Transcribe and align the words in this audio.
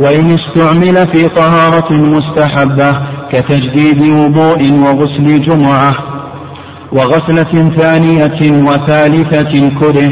وإن 0.00 0.38
استعمل 0.38 1.12
في 1.12 1.28
طهارة 1.28 1.92
مستحبة 1.92 2.98
كتجديد 3.32 4.02
وضوء 4.02 4.72
وغسل 4.72 5.42
جمعة 5.46 5.94
وغسلة 6.92 7.70
ثانية 7.78 8.64
وثالثة 8.68 9.68
كره 9.80 10.10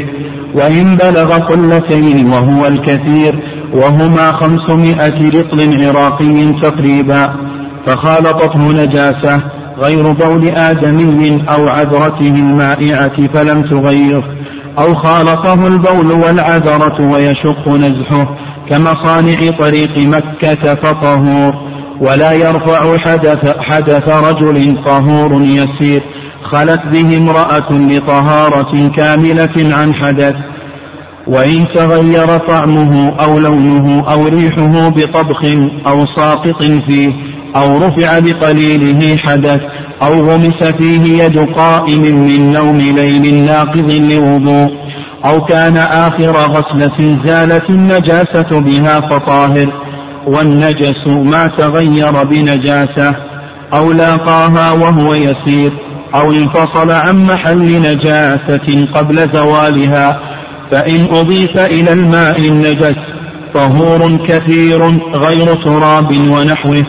وإن 0.53 0.95
بلغ 0.95 1.37
قلتين 1.37 2.29
وهو 2.29 2.67
الكثير 2.67 3.39
وهما 3.73 4.31
خمسمائة 4.31 5.29
رطل 5.29 5.85
عراقي 5.85 6.53
تقريبا 6.61 7.35
فخالطته 7.87 8.71
نجاسة 8.71 9.41
غير 9.77 10.11
بول 10.11 10.47
آدمي 10.57 11.43
أو 11.49 11.67
عذرته 11.67 12.27
المائعة 12.27 13.27
فلم 13.33 13.61
تغير 13.61 14.23
أو 14.79 14.95
خالطه 14.95 15.67
البول 15.67 16.11
والعذرة 16.11 17.11
ويشق 17.11 17.67
نزحه 17.67 18.35
كمصانع 18.69 19.51
طريق 19.59 19.97
مكة 19.97 20.75
فطهور 20.75 21.53
ولا 22.01 22.31
يرفع 22.31 22.97
حدث, 22.97 23.55
حدث 23.59 24.09
رجل 24.09 24.83
طهور 24.85 25.41
يسير. 25.41 26.03
خلت 26.43 26.81
به 26.91 27.17
امرأة 27.17 27.71
لطهارة 27.71 28.87
كاملة 28.87 29.75
عن 29.75 29.95
حدث. 29.95 30.35
وإن 31.27 31.65
تغير 31.75 32.37
طعمه 32.37 33.09
أو 33.09 33.39
لونه 33.39 34.03
أو 34.11 34.27
ريحه 34.27 34.89
بطبخ 34.89 35.45
أو 35.87 36.05
ساقط 36.17 36.63
فيه 36.63 37.09
أو 37.55 37.77
رفع 37.77 38.19
بقليله 38.19 39.17
حدث 39.17 39.61
أو 40.03 40.13
غمس 40.29 40.63
فيه 40.63 41.23
يد 41.23 41.39
قائم 41.39 42.01
من 42.01 42.51
نوم 42.51 42.77
ليل 42.77 43.45
ناقض 43.45 43.91
لوضوء. 43.91 44.82
أو 45.25 45.41
كان 45.41 45.77
آخر 45.77 46.31
غسلة 46.31 47.23
زالت 47.25 47.69
النجاسة 47.69 48.61
بها 48.61 48.99
فطاهر 48.99 49.73
والنجس 50.27 51.07
ما 51.07 51.47
تغير 51.47 52.23
بنجاسة 52.23 53.15
أو 53.73 53.91
لاقاها 53.91 54.71
وهو 54.71 55.13
يسير 55.13 55.73
أو 56.15 56.31
انفصل 56.31 56.91
عن 56.91 57.25
محل 57.25 57.81
نجاسة 57.81 58.87
قبل 58.93 59.33
زوالها 59.33 60.19
فإن 60.71 61.07
أضيف 61.11 61.57
إلى 61.57 61.93
الماء 61.93 62.47
النجس 62.47 62.95
طهور 63.53 64.17
كثير 64.27 64.81
غير 65.15 65.55
تراب 65.55 66.11
ونحوه 66.29 66.85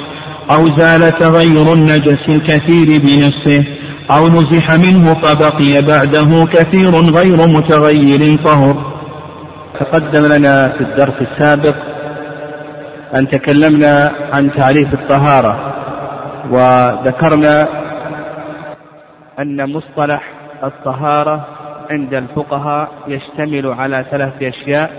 أو 0.50 0.78
زال 0.78 1.18
تغير 1.18 1.72
النجس 1.72 2.18
الكثير 2.28 3.00
بنفسه. 3.00 3.64
أو 4.10 4.28
نزح 4.28 4.70
منه 4.70 5.14
فبقي 5.14 5.82
بعده 5.82 6.46
كثير 6.46 6.90
غير 6.90 7.46
متغير 7.46 8.36
طهر 8.44 8.94
تقدم 9.80 10.26
لنا 10.32 10.68
في 10.68 10.80
الدرس 10.80 11.14
السابق 11.20 11.76
أن 13.14 13.28
تكلمنا 13.28 14.12
عن 14.32 14.52
تعريف 14.52 14.94
الطهارة 14.94 15.74
وذكرنا 16.50 17.68
أن 19.38 19.72
مصطلح 19.72 20.32
الطهارة 20.64 21.46
عند 21.90 22.14
الفقهاء 22.14 22.90
يشتمل 23.08 23.66
على 23.66 24.04
ثلاثة 24.10 24.48
أشياء 24.48 24.90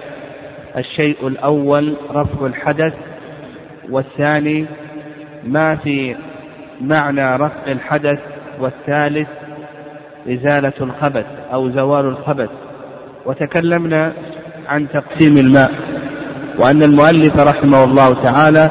الشيء 0.78 1.28
الأول 1.28 1.96
رفع 2.12 2.46
الحدث 2.46 2.94
والثاني 3.90 4.66
ما 5.44 5.76
في 5.76 6.16
معنى 6.82 7.36
رفع 7.36 7.68
الحدث 7.68 8.20
والثالث 8.60 9.28
إزالة 10.28 10.74
الخبث 10.82 11.26
أو 11.54 11.70
زوال 11.70 12.06
الخبث. 12.06 12.50
وتكلمنا 13.26 14.14
عن 14.68 14.90
تقسيم 14.90 15.38
الماء 15.38 15.72
وأن 16.60 16.84
المؤلف 16.84 17.40
رحمه 17.40 17.84
الله 17.84 18.24
تعالى 18.24 18.70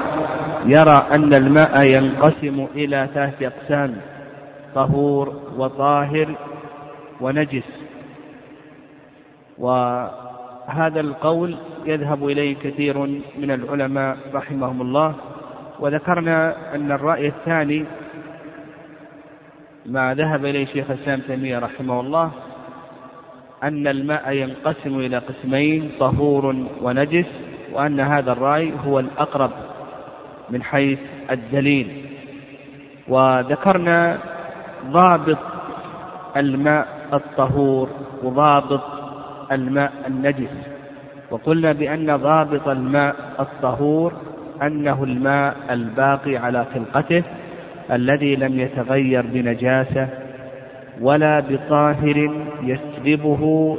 يرى 0.67 1.07
أن 1.13 1.35
الماء 1.35 1.83
ينقسم 1.83 2.67
إلى 2.75 3.09
ثلاثة 3.15 3.47
أقسام 3.47 3.97
طهور 4.75 5.41
وطاهر 5.57 6.35
ونجس. 7.21 7.69
وهذا 9.59 11.01
القول 11.01 11.57
يذهب 11.87 12.27
إليه 12.27 12.57
كثير 12.57 12.99
من 13.39 13.51
العلماء 13.51 14.17
رحمهم 14.35 14.83
الله. 14.83 15.15
وذكرنا 15.81 16.55
أن 16.75 16.93
الرأي 16.93 17.29
الثاني 17.29 17.85
ما 19.87 20.15
ذهب 20.15 20.45
إليه 20.45 20.67
شيخ 20.67 20.91
الإسلام 20.91 21.21
تيمية 21.21 21.59
رحمه 21.59 22.01
الله 22.01 22.31
أن 23.63 23.87
الماء 23.87 24.33
ينقسم 24.33 24.99
إلى 24.99 25.19
قسمين 25.19 25.91
طهور 26.01 26.57
ونجس 26.83 27.27
وأن 27.73 28.01
هذا 28.01 28.33
الرأي 28.33 28.73
هو 28.87 29.01
الأقرب 29.01 29.51
من 30.51 30.63
حيث 30.63 30.99
الدليل. 31.31 32.07
وذكرنا 33.09 34.19
ضابط 34.91 35.39
الماء 36.37 36.87
الطهور 37.13 37.89
وضابط 38.23 38.81
الماء 39.53 39.93
النجس 40.07 40.51
وقلنا 41.31 41.73
بأن 41.73 42.17
ضابط 42.17 42.69
الماء 42.69 43.17
الطهور 43.41 44.13
أنه 44.63 45.05
الماء 45.05 45.57
الباقي 45.71 46.37
على 46.37 46.67
خلقته 46.75 47.23
الذي 47.93 48.37
لم 48.37 48.61
يتغير 48.61 49.25
بنجاسة 49.27 50.09
ولا 51.01 51.41
بطاهر 51.41 52.31
يسلبه 52.63 53.77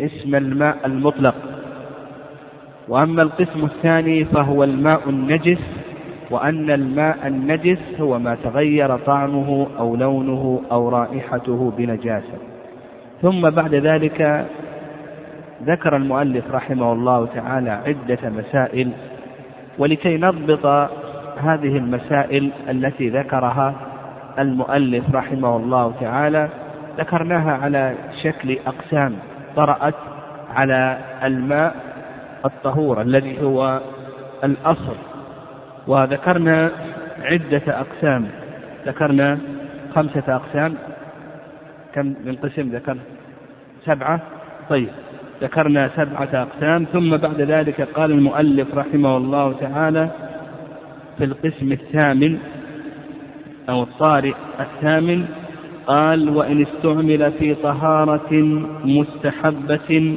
اسم 0.00 0.34
الماء 0.34 0.76
المطلق. 0.86 1.34
وأما 2.88 3.22
القسم 3.22 3.64
الثاني 3.64 4.24
فهو 4.24 4.64
الماء 4.64 5.08
النجس 5.08 5.62
وأن 6.30 6.70
الماء 6.70 7.26
النجس 7.26 8.00
هو 8.00 8.18
ما 8.18 8.36
تغير 8.44 8.96
طعمه 8.96 9.66
أو 9.78 9.96
لونه 9.96 10.62
أو 10.72 10.88
رائحته 10.88 11.72
بنجاسة. 11.78 12.38
ثم 13.22 13.50
بعد 13.50 13.74
ذلك 13.74 14.46
ذكر 15.62 15.96
المؤلف 15.96 16.44
رحمه 16.50 16.92
الله 16.92 17.26
تعالى 17.26 17.70
عدة 17.70 18.30
مسائل 18.30 18.90
ولكي 19.78 20.16
نضبط 20.16 20.90
هذه 21.38 21.76
المسائل 21.76 22.50
التي 22.68 23.08
ذكرها 23.08 23.74
المؤلف 24.38 25.14
رحمه 25.14 25.56
الله 25.56 25.94
تعالى. 26.00 26.48
ذكرناها 26.98 27.52
على 27.52 27.94
شكل 28.22 28.58
أقسام 28.66 29.16
طرأت 29.56 29.94
على 30.54 30.98
الماء 31.24 31.74
الطهور 32.44 33.02
الذي 33.02 33.42
هو 33.42 33.80
الأصل. 34.44 34.96
وذكرنا 35.86 36.70
عدة 37.22 37.62
أقسام. 37.68 38.26
ذكرنا 38.86 39.38
خمسة 39.94 40.36
أقسام. 40.36 40.74
كم 41.94 42.14
من 42.24 42.36
قسم 42.42 42.68
ذكر 42.76 42.96
سبعة. 43.84 44.20
طيب 44.68 44.88
ذكرنا 45.42 45.88
سبعة 45.96 46.28
أقسام. 46.34 46.86
ثم 46.92 47.16
بعد 47.16 47.40
ذلك 47.40 47.80
قال 47.80 48.10
المؤلف 48.10 48.74
رحمه 48.74 49.16
الله 49.16 49.52
تعالى 49.52 50.08
في 51.18 51.24
القسم 51.24 51.72
الثامن 51.72 52.38
أو 53.68 53.82
الطارئ 53.82 54.34
الثامن 54.60 55.24
قال 55.86 56.28
وإن 56.28 56.62
استعمل 56.62 57.32
في 57.32 57.54
طهارة 57.54 58.32
مستحبة 58.84 60.16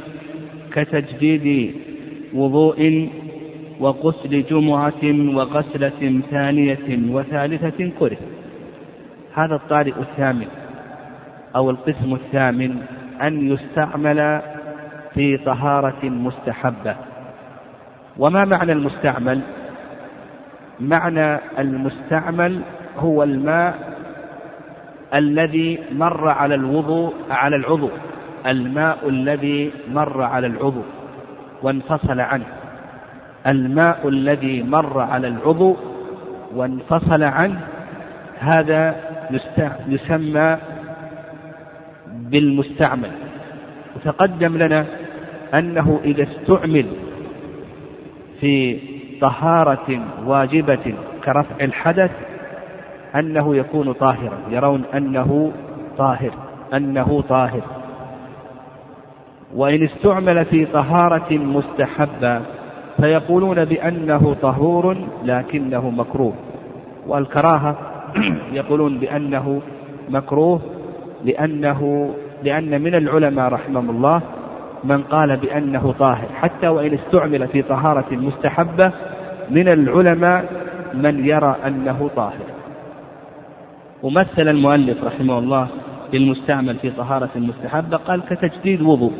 كتجديد 0.71 1.75
وضوء 2.33 3.09
وغسل 3.79 4.43
جمعة 4.43 5.03
وغسلة 5.35 6.21
ثانية 6.31 7.13
وثالثة 7.13 7.91
كره. 7.99 8.17
هذا 9.33 9.55
الطارئ 9.55 9.93
الثامن 9.99 10.47
أو 11.55 11.69
القسم 11.69 12.13
الثامن 12.13 12.75
أن 13.21 13.51
يستعمل 13.51 14.41
في 15.13 15.37
طهارة 15.37 16.09
مستحبة. 16.09 16.95
وما 18.17 18.45
معنى 18.45 18.71
المستعمل؟ 18.71 19.41
معنى 20.79 21.39
المستعمل 21.59 22.61
هو 22.97 23.23
الماء 23.23 23.99
الذي 25.13 25.79
مر 25.91 26.29
على 26.29 26.55
الوضوء 26.55 27.13
على 27.29 27.55
العضو. 27.55 27.89
الماء 28.47 29.09
الذي 29.09 29.71
مر 29.91 30.21
على 30.21 30.47
العضو 30.47 30.81
وانفصل 31.63 32.19
عنه. 32.19 32.45
الماء 33.47 34.07
الذي 34.07 34.63
مر 34.63 34.99
على 34.99 35.27
العضو 35.27 35.75
وانفصل 36.55 37.23
عنه 37.23 37.59
هذا 38.39 38.95
يسمى 39.87 40.57
بالمستعمل. 42.09 43.11
وتقدم 43.95 44.57
لنا 44.57 44.85
أنه 45.53 45.99
إذا 46.03 46.23
استعمل 46.23 46.85
في 48.39 48.79
طهارة 49.21 49.99
واجبة 50.25 50.93
كرفع 51.23 51.55
الحدث 51.61 52.11
أنه 53.15 53.55
يكون 53.55 53.93
طاهرا. 53.93 54.37
يرون 54.49 54.83
أنه 54.93 55.51
طاهر 55.97 56.31
أنه 56.73 57.23
طاهر. 57.29 57.61
وإن 59.55 59.83
استعمل 59.83 60.45
في 60.45 60.65
طهارة 60.65 61.33
مستحبة 61.33 62.41
فيقولون 63.01 63.65
بأنه 63.65 64.35
طهور 64.41 64.97
لكنه 65.23 65.89
مكروه. 65.89 66.33
والكراهة 67.07 67.75
يقولون 68.59 68.97
بأنه 68.97 69.61
مكروه 70.09 70.61
لأنه 71.25 72.09
لأن 72.43 72.81
من 72.81 72.95
العلماء 72.95 73.53
رحمهم 73.53 73.89
الله 73.89 74.21
من 74.83 75.03
قال 75.03 75.37
بأنه 75.37 75.93
طاهر 75.99 76.27
حتى 76.35 76.67
وإن 76.67 76.93
استعمل 76.93 77.47
في 77.47 77.61
طهارة 77.61 78.15
مستحبة 78.15 78.91
من 79.49 79.67
العلماء 79.67 80.45
من 80.93 81.25
يرى 81.25 81.55
أنه 81.67 82.09
طاهر. 82.15 82.45
ومثل 84.03 84.47
المؤلف 84.47 85.03
رحمه 85.03 85.39
الله 85.39 85.67
بالمستعمل 86.11 86.75
في 86.75 86.89
طهارة 86.89 87.29
مستحبة 87.35 87.97
قال 87.97 88.21
كتجديد 88.21 88.81
وضوء 88.81 89.13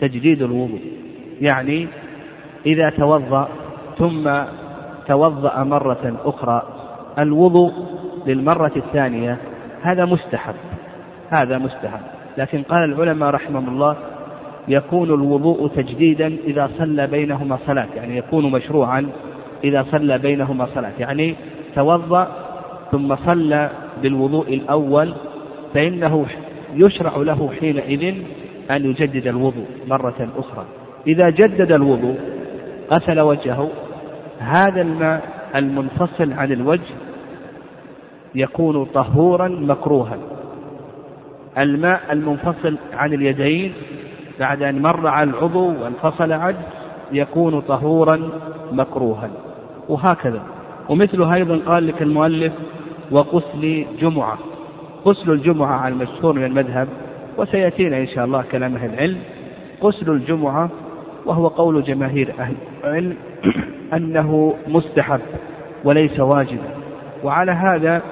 تجديد 0.00 0.42
الوضوء 0.42 0.80
يعني 1.40 1.88
إذا 2.66 2.90
توضأ 2.90 3.48
ثم 3.98 4.30
توضأ 5.08 5.64
مرة 5.64 6.16
أخرى 6.24 6.62
الوضوء 7.18 7.72
للمرة 8.26 8.72
الثانية 8.76 9.38
هذا 9.82 10.04
مستحب 10.04 10.54
هذا 11.30 11.58
مستحب. 11.58 12.00
لكن 12.38 12.62
قال 12.62 12.84
العلماء 12.84 13.30
رحمهم 13.30 13.68
الله 13.68 13.96
يكون 14.68 15.08
الوضوء 15.08 15.68
تجديدا 15.68 16.36
إذا 16.44 16.70
صلى 16.78 17.06
بينهما 17.06 17.58
صلاة 17.66 17.88
يعني 17.96 18.16
يكون 18.16 18.52
مشروعا 18.52 19.10
إذا 19.64 19.82
صلى 19.82 20.18
بينهما 20.18 20.66
صلاة. 20.74 20.92
يعني 20.98 21.34
توضأ 21.74 22.28
ثم 22.92 23.16
صلى 23.16 23.70
بالوضوء 24.02 24.54
الأول 24.54 25.14
فإنه 25.74 26.26
يشرع 26.74 27.16
له 27.16 27.50
حينئذ 27.60 28.14
أن 28.70 28.84
يجدد 28.84 29.26
الوضوء 29.26 29.66
مرة 29.86 30.28
أخرى. 30.36 30.64
إذا 31.06 31.30
جدد 31.30 31.72
الوضوء 31.72 32.16
غسل 32.92 33.20
وجهه 33.20 33.70
هذا 34.38 34.80
الماء 34.80 35.22
المنفصل 35.56 36.32
عن 36.32 36.52
الوجه 36.52 36.94
يكون 38.34 38.84
طهورا 38.84 39.48
مكروها. 39.48 40.18
الماء 41.58 42.00
المنفصل 42.12 42.76
عن 42.92 43.12
اليدين 43.14 43.72
بعد 44.40 44.62
أن 44.62 44.82
مر 44.82 45.06
على 45.06 45.30
العضو 45.30 45.68
وانفصل 45.82 46.32
عنه 46.32 46.62
يكون 47.12 47.60
طهورا 47.60 48.30
مكروها. 48.72 49.30
وهكذا. 49.88 50.42
ومثله 50.88 51.34
أيضا 51.34 51.60
قال 51.66 51.86
لك 51.86 52.02
المؤلف 52.02 52.52
وغسل 53.10 53.86
جمعة. 54.00 54.38
غسل 55.06 55.30
الجمعة 55.30 55.76
على 55.76 55.94
المشهور 55.94 56.32
من 56.32 56.44
المذهب 56.44 56.88
وسيأتينا 57.38 57.98
إن 57.98 58.06
شاء 58.06 58.24
الله 58.24 58.44
كلام 58.52 58.76
أهل 58.76 58.94
العلم. 58.94 59.18
غسل 59.82 60.10
الجمعة 60.10 60.70
وهو 61.26 61.46
قول 61.46 61.82
جماهير 61.82 62.34
أهل 62.38 62.54
العلم 62.84 63.16
أنه 63.96 64.54
مستحب 64.68 65.20
وليس 65.84 66.20
واجبا. 66.20 66.70
وعلى 67.24 67.52
هذا 67.52 68.02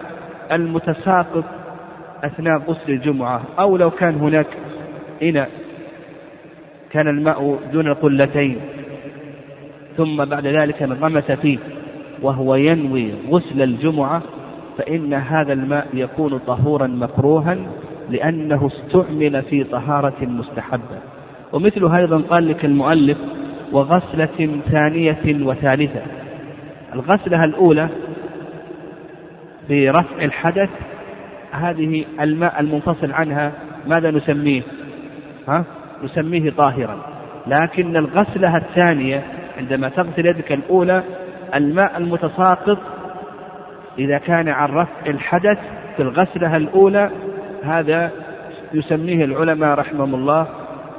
المتساقط 0.52 1.44
أثناء 2.24 2.58
غسل 2.58 2.92
الجمعة 2.92 3.42
أو 3.58 3.76
لو 3.76 3.90
كان 3.90 4.14
هناك 4.14 4.46
إناء. 5.22 5.63
كان 6.94 7.08
الماء 7.08 7.58
دون 7.72 7.86
القلتين 7.86 8.56
ثم 9.96 10.24
بعد 10.24 10.46
ذلك 10.46 10.82
انغمس 10.82 11.30
فيه 11.30 11.58
وهو 12.22 12.54
ينوي 12.54 13.12
غسل 13.30 13.62
الجمعة 13.62 14.22
فإن 14.78 15.14
هذا 15.14 15.52
الماء 15.52 15.86
يكون 15.94 16.38
طهورا 16.38 16.86
مكروها 16.86 17.56
لأنه 18.10 18.66
استعمل 18.66 19.42
في 19.42 19.64
طهارة 19.64 20.24
مستحبة. 20.24 20.98
ومثل 21.52 21.94
أيضا 22.00 22.22
قال 22.30 22.48
لك 22.48 22.64
المؤلف 22.64 23.18
وغسلة 23.72 24.60
ثانية 24.70 25.46
وثالثة. 25.46 26.02
الغسلة 26.94 27.40
الأولى 27.44 27.88
برفع 29.70 30.22
الحدث 30.22 30.70
هذه 31.50 32.04
الماء 32.20 32.60
المنفصل 32.60 33.12
عنها 33.12 33.52
ماذا 33.86 34.10
نسميه؟ 34.10 34.62
ها؟ 35.48 35.64
نسميه 36.02 36.50
طاهرا. 36.50 36.98
لكن 37.46 37.96
الغسلة 37.96 38.56
الثانية 38.56 39.22
عندما 39.58 39.88
تغسل 39.88 40.26
يدك 40.26 40.52
الأولى 40.52 41.02
الماء 41.54 41.96
المتساقط 41.96 42.78
إذا 43.98 44.18
كان 44.18 44.48
عن 44.48 44.68
رفع 44.68 45.06
الحدث 45.06 45.58
في 45.96 46.02
الغسلة 46.02 46.56
الأولى 46.56 47.10
هذا 47.64 48.10
يسميه 48.74 49.24
العلماء 49.24 49.78
رحمهم 49.78 50.14
الله 50.14 50.46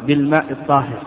بالماء 0.07 0.45
الطاهر. 0.51 0.99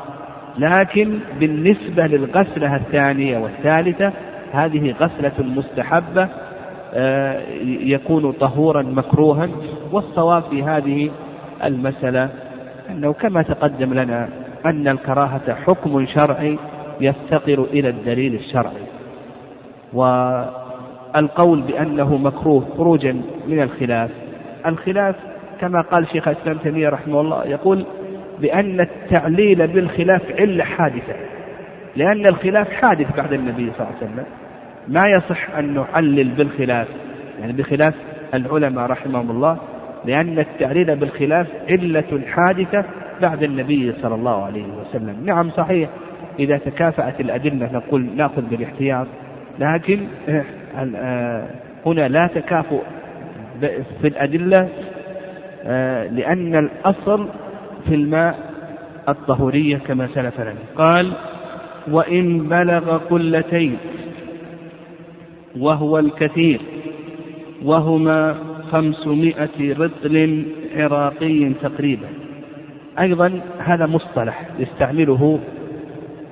لكن 0.58 1.18
بالنسبة 1.40 2.06
للغسلة 2.06 2.76
الثانية 2.76 3.38
والثالثة 3.38 4.12
هذه 4.52 4.94
غسلة 5.00 5.32
مستحبة 5.38 6.28
آه، 6.94 7.42
يكون 7.64 8.32
طهورا 8.32 8.82
مكروها 8.82 9.48
والصواب 9.92 10.42
في 10.42 10.62
هذه 10.62 11.10
المسألة 11.64 12.30
أنه 12.90 13.12
كما 13.12 13.42
تقدم 13.42 13.94
لنا 13.94 14.28
أن 14.66 14.88
الكراهة 14.88 15.54
حكم 15.54 16.06
شرعي 16.06 16.58
يفتقر 17.00 17.64
إلى 17.72 17.88
الدليل 17.88 18.34
الشرعي. 18.34 18.86
والقول 19.92 21.60
بأنه 21.60 22.16
مكروه 22.16 22.64
خروجا 22.76 23.22
من 23.48 23.62
الخلاف 23.62 24.10
الخلاف 24.66 25.16
كما 25.60 25.80
قال 25.80 26.06
شيخ 26.06 26.28
الإسلام 26.28 26.58
تيمية 26.58 26.88
رحمه 26.88 27.20
الله 27.20 27.44
يقول 27.46 27.84
بأن 28.40 28.80
التعليل 28.80 29.66
بالخلاف 29.66 30.22
علة 30.40 30.64
حادثة. 30.64 31.14
لأن 31.96 32.26
الخلاف 32.26 32.70
حادث 32.70 33.16
بعد 33.16 33.32
النبي 33.32 33.72
صلى 33.72 33.86
الله 33.86 33.96
عليه 34.00 34.12
وسلم. 34.12 34.24
ما 34.88 35.04
يصح 35.16 35.50
أن 35.50 35.74
نعلل 35.74 36.28
بالخلاف 36.28 36.88
يعني 37.40 37.52
بخلاف 37.52 37.94
العلماء 38.34 38.86
رحمهم 38.86 39.30
الله 39.30 39.58
لأن 40.04 40.38
التعليل 40.38 40.96
بالخلاف 40.96 41.46
علة 41.68 42.20
حادثة 42.26 42.84
بعد 43.22 43.42
النبي 43.42 43.92
صلى 43.92 44.14
الله 44.14 44.44
عليه 44.44 44.64
وسلم. 44.64 45.16
نعم 45.24 45.50
صحيح 45.50 45.88
إذا 46.38 46.58
تكافأت 46.58 47.20
الأدلة 47.20 47.72
نقول 47.72 48.06
نأخذ 48.16 48.42
بالاحتياط 48.42 49.06
لكن 49.58 50.00
آه، 50.78 51.46
هنا 51.86 52.08
لا 52.08 52.26
تكافؤ 52.34 52.82
في 54.00 54.08
الأدلة 54.08 54.68
آه، 55.64 56.06
لأن 56.06 56.56
الأصل 56.56 57.28
في 57.88 57.94
الماء 57.94 58.38
الطهورية 59.08 59.76
كما 59.76 60.06
سلف 60.06 60.40
لنا 60.40 60.54
قال 60.76 61.12
وإن 61.90 62.38
بلغ 62.38 62.96
قلتين 62.96 63.76
وهو 65.58 65.98
الكثير 65.98 66.60
وهما 67.64 68.36
خمسمائة 68.72 69.74
رطل 69.78 70.44
عراقي 70.76 71.52
تقريبا. 71.62 72.08
أيضا 73.00 73.40
هذا 73.58 73.86
مصطلح 73.86 74.48
يستعمله 74.58 75.38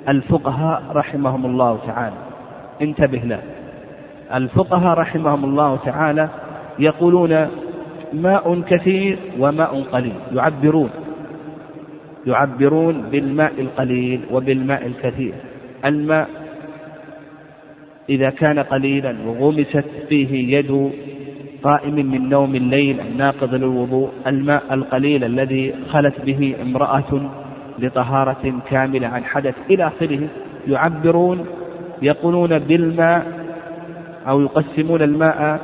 الفقهاء 0.09 0.83
رحمهم 0.93 1.47
الله 1.47 1.79
تعالى. 1.87 2.17
انتبه 2.83 3.19
له. 3.19 3.43
الفقهاء 4.35 4.99
رحمهم 4.99 5.45
الله 5.45 5.77
تعالى 5.77 6.29
يقولون 6.79 7.47
ماء 8.13 8.61
كثير 8.61 9.19
وماء 9.39 9.83
قليل. 9.83 10.15
يعبرون. 10.33 10.91
يعبرون 12.27 13.03
بالماء 13.13 13.53
القليل 13.61 14.21
وبالماء 14.31 14.87
الكثير. 14.87 15.35
الماء 15.85 16.29
إذا 18.09 18.31
كان 18.31 18.59
قليلا 18.59 19.17
وغمست 19.27 19.85
فيه 20.09 20.59
يد 20.59 20.91
قائم 21.67 21.95
من 21.95 22.29
نوم 22.29 22.55
الليل 22.55 23.01
الناقض 23.01 23.55
للوضوء 23.55 24.11
الماء 24.27 24.63
القليل 24.71 25.25
الذي 25.25 25.75
خلت 25.89 26.21
به 26.21 26.55
امرأة 26.63 27.31
لطهارة 27.79 28.55
كاملة 28.71 29.09
عن 29.09 29.25
حدث 29.25 29.55
إلى 29.71 29.87
آخره 29.87 30.21
يعبرون 30.69 31.47
يقولون 32.03 32.59
بالماء 32.59 33.27
أو 34.29 34.41
يقسمون 34.41 35.03
الماء 35.03 35.61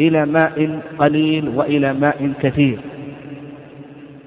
إلى 0.00 0.26
ماء 0.26 0.80
قليل 0.98 1.48
وإلى 1.48 1.92
ماء 1.92 2.32
كثير. 2.42 2.78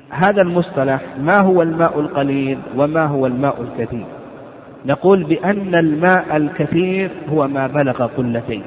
هذا 0.10 0.42
المصطلح 0.42 1.02
ما 1.22 1.42
هو 1.44 1.62
الماء 1.62 2.00
القليل 2.00 2.58
وما 2.78 3.06
هو 3.06 3.26
الماء 3.26 3.62
الكثير؟ 3.62 4.06
نقول 4.86 5.24
بأن 5.24 5.76
الماء 5.76 6.38
الكثير 6.38 7.12
هو 7.30 7.48
ما 7.48 7.68
بلغ 7.68 8.06
قلتين 8.06 8.64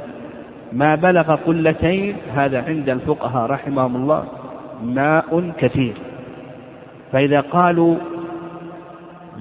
ما 0.73 0.95
بلغ 0.95 1.35
قلتين 1.35 2.17
هذا 2.35 2.63
عند 2.63 2.89
الفقهاء 2.89 3.51
رحمهم 3.51 3.97
الله 3.97 4.25
ماء 4.85 5.53
كثير. 5.59 5.95
فإذا 7.13 7.41
قالوا 7.41 7.97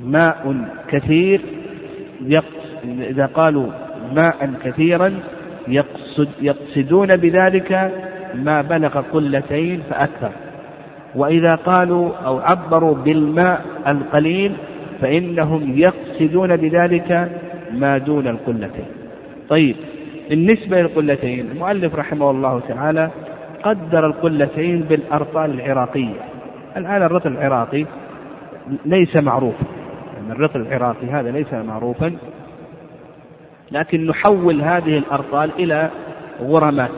ماء 0.04 0.56
كثير 0.88 1.42
إذا 2.88 3.26
قالوا 3.26 3.68
ماء 4.16 4.54
كثيرا 4.64 5.20
يقصد 5.68 6.30
يقصدون 6.42 7.18
بذلك 7.18 7.92
ما 8.36 8.62
بلغ 8.62 9.02
قلتين 9.02 9.82
فأكثر. 9.90 10.32
وإذا 11.16 11.56
قالوا 11.66 12.16
أو 12.16 12.40
عبروا 12.40 12.96
بالماء 12.96 13.62
القليل 13.88 14.52
فإنهم 15.02 15.78
يقصدون 15.78 16.56
بذلك 16.56 17.32
ما 17.74 17.98
دون 17.98 18.28
القلتين. 18.28 18.86
طيب 19.50 19.76
بالنسبة 20.30 20.82
للقلتين 20.82 21.52
المؤلف 21.52 21.96
رحمه 21.96 22.32
الله 22.32 22.60
تعالى 22.60 23.12
قدر 23.64 24.06
القلتين 24.06 24.82
بالأرطال 24.82 25.52
العراقية. 25.52 26.22
الآن 26.78 27.04
الرطل 27.04 27.32
العراقي 27.32 27.86
ليس 28.86 29.24
معروفا. 29.24 29.66
يعني 30.16 30.32
الرطل 30.32 30.62
العراقي 30.62 31.08
هذا 31.08 31.32
ليس 31.32 31.54
معروفا. 31.54 32.16
لكن 33.72 34.08
نحول 34.08 34.62
هذه 34.62 34.98
الأرطال 34.98 35.52
إلى 35.60 35.90
غرمات 36.42 36.92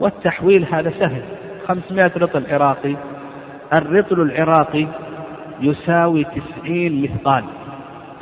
والتحويل 0.00 0.66
هذا 0.72 0.90
سهل. 0.90 1.22
500 1.68 2.12
رطل 2.16 2.42
عراقي. 2.50 2.96
الرطل 3.72 4.20
العراقي 4.20 4.86
يساوي 5.60 6.24
90 6.24 7.02
مثقال. 7.02 7.44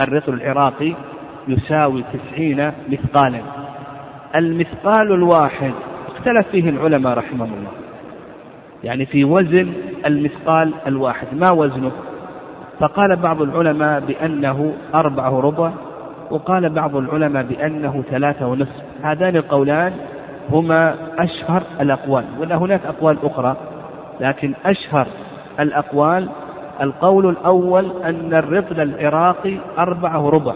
الرطل 0.00 0.34
العراقي 0.34 0.94
يساوي 1.48 2.04
90 2.32 2.72
مثقالا. 2.88 3.61
المثقال 4.36 5.12
الواحد. 5.12 5.72
اختلف 6.08 6.48
فيه 6.48 6.70
العلماء 6.70 7.18
رحمهم 7.18 7.52
الله. 7.52 7.70
يعني 8.84 9.06
في 9.06 9.24
وزن 9.24 9.72
المثقال 10.06 10.72
الواحد. 10.86 11.26
ما 11.32 11.50
وزنه؟ 11.50 11.92
فقال 12.80 13.16
بعض 13.16 13.42
العلماء 13.42 14.00
بأنه 14.00 14.74
أربعة 14.94 15.40
ربع 15.40 15.70
وقال 16.30 16.70
بعض 16.70 16.96
العلماء 16.96 17.42
بأنه 17.42 18.02
ثلاثة 18.10 18.46
ونصف. 18.46 18.82
هذان 19.02 19.36
القولان 19.36 19.92
هما 20.50 20.94
أشهر 21.18 21.62
الأقوال 21.80 22.24
ولا 22.40 22.56
هناك 22.56 22.80
أقوال 22.86 23.18
أخرى 23.24 23.56
لكن 24.20 24.54
أشهر 24.64 25.06
الأقوال. 25.60 26.28
القول 26.82 27.28
الأول 27.28 27.86
أن 28.04 28.34
الرطل 28.34 28.80
العراقي 28.80 29.56
أربعة 29.78 30.28
ربع 30.28 30.54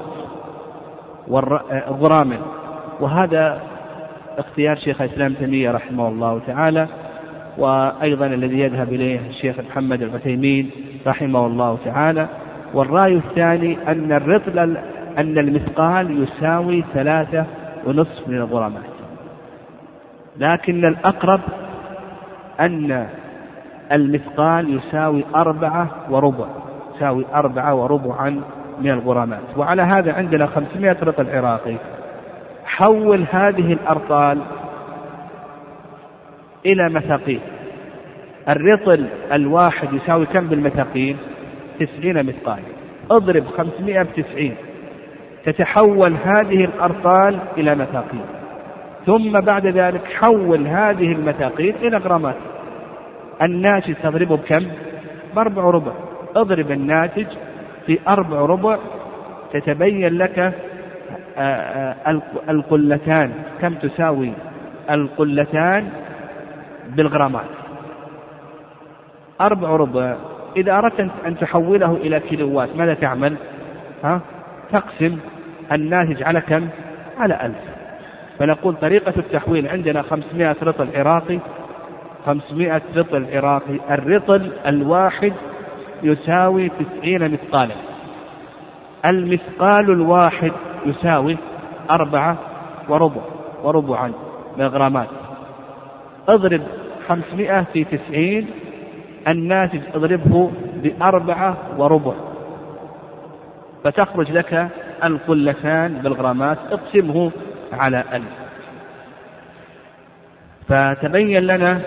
غراما 1.90 2.36
وهذا 3.00 3.60
اختيار 4.38 4.76
شيخ 4.76 5.00
الإسلام 5.00 5.32
تيمية 5.32 5.70
رحمه 5.70 6.08
الله 6.08 6.40
تعالى 6.46 6.88
وأيضا 7.58 8.26
الذي 8.26 8.60
يذهب 8.60 8.92
إليه 8.92 9.20
الشيخ 9.28 9.60
محمد 9.60 10.02
العثيمين 10.02 10.70
رحمه 11.06 11.46
الله 11.46 11.78
تعالى. 11.84 12.28
والرأي 12.74 13.16
الثاني 13.16 13.78
أن 13.88 14.12
الرطل 14.12 14.58
أن 15.18 15.38
المثقال 15.38 16.22
يساوي 16.22 16.84
ثلاثة 16.94 17.46
ونصف 17.86 18.28
من 18.28 18.36
الغرامات. 18.36 18.82
لكن 20.36 20.84
الأقرب 20.84 21.40
أن 22.60 23.06
المثقال 23.92 24.76
يساوي 24.76 25.24
أربعة 25.34 25.90
وربع 26.10 26.46
يساوي 26.96 27.24
أربعة 27.34 27.74
وربعا 27.74 28.40
من 28.80 28.90
الغرامات. 28.90 29.56
وعلى 29.56 29.82
هذا 29.82 30.12
عندنا 30.12 30.46
500 30.46 30.96
رطل 31.02 31.30
عراقي. 31.30 31.76
حول 32.66 33.24
هذه 33.30 33.72
الأرطال 33.72 34.38
إلى 36.66 36.88
مثاقيل. 36.90 37.40
الرطل 38.48 39.06
الواحد 39.32 39.92
يساوي 39.92 40.26
كم 40.26 40.46
بالمثاقيل؟ 40.46 41.16
تسعين 41.80 42.26
مثقال. 42.26 42.62
اضرب 43.10 43.44
خمسمائة 43.46 44.02
بتسعين 44.02 44.54
تتحول 45.44 46.12
هذه 46.24 46.64
الأرطال 46.64 47.38
إلى 47.58 47.74
مثاقيل. 47.74 48.24
ثم 49.06 49.32
بعد 49.32 49.66
ذلك 49.66 50.04
حول 50.04 50.66
هذه 50.66 51.12
المثاقيل 51.12 51.74
إلى 51.82 51.96
غرامات. 51.96 52.36
الناتج 53.42 53.94
تضربه 54.02 54.36
بكم؟ 54.36 54.66
بأربع 55.34 55.62
ربع. 55.62 55.92
اضرب 56.36 56.70
الناتج 56.70 57.26
في 57.86 57.98
أربع 58.08 58.40
ربع 58.40 58.78
تتبين 59.52 60.18
لك 60.18 60.54
القلتان. 62.48 63.32
كم 63.60 63.74
تساوي 63.74 64.32
القلتان 64.90 65.88
بالغرامات؟ 66.88 67.46
أربع 69.40 69.68
ربع. 69.68 70.16
إذا 70.56 70.72
أردت 70.72 71.10
أن 71.26 71.38
تحوله 71.38 71.92
إلى 71.92 72.20
كيلوات 72.20 72.76
ماذا 72.76 72.94
تعمل؟ 72.94 73.36
ها؟ 74.04 74.20
تقسم. 74.72 75.18
الناتج 75.72 76.22
على 76.22 76.40
كم؟ 76.40 76.68
على 77.18 77.46
ألف. 77.46 77.76
فنقول 78.38 78.74
طريقة 78.74 79.12
التحويل 79.16 79.68
عندنا 79.68 80.02
500 80.02 80.56
رطل 80.62 80.88
عراقي. 80.96 81.38
500 82.26 82.82
رطل 82.96 83.26
عراقي. 83.32 83.80
الرطل 83.90 84.52
الواحد 84.66 85.32
يساوي 86.02 86.68
90 86.68 87.32
مثقالا. 87.32 87.74
المثقال 89.06 89.90
الواحد 89.90 90.52
يساوي 90.86 91.36
أربعة 91.90 92.38
وربع 92.88 93.22
وربعا 93.62 94.12
من 94.56 94.64
الغرامات 94.64 95.08
اضرب 96.28 96.60
500 97.08 97.62
في 97.72 97.84
90 97.84 98.46
الناتج 99.28 99.80
اضربه 99.94 100.50
بأربعة 100.82 101.56
وربع. 101.78 102.14
فتخرج 103.84 104.32
لك 104.32 104.68
القلتان 105.04 105.94
بالغرامات 105.94 106.58
اقسمه 106.70 107.30
على 107.72 108.04
ألف. 108.12 108.46
فتبين 110.68 111.42
لنا 111.42 111.80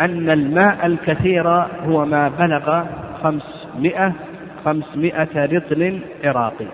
أن 0.00 0.30
الماء 0.30 0.86
الكثير 0.86 1.48
هو 1.88 2.04
ما 2.04 2.28
بلغ 2.28 2.84
خمسمائة 3.22 4.12
خمسمائة 4.64 5.46
رطل 5.46 6.00
عراقي 6.24 6.66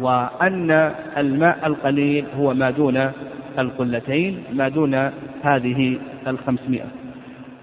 وأن 0.00 0.92
الماء 1.16 1.66
القليل 1.66 2.24
هو 2.38 2.54
ما 2.54 2.70
دون 2.70 3.10
القلتين 3.58 4.42
ما 4.52 4.68
دون 4.68 4.94
هذه 5.42 5.98
الخمسمائة. 6.26 6.86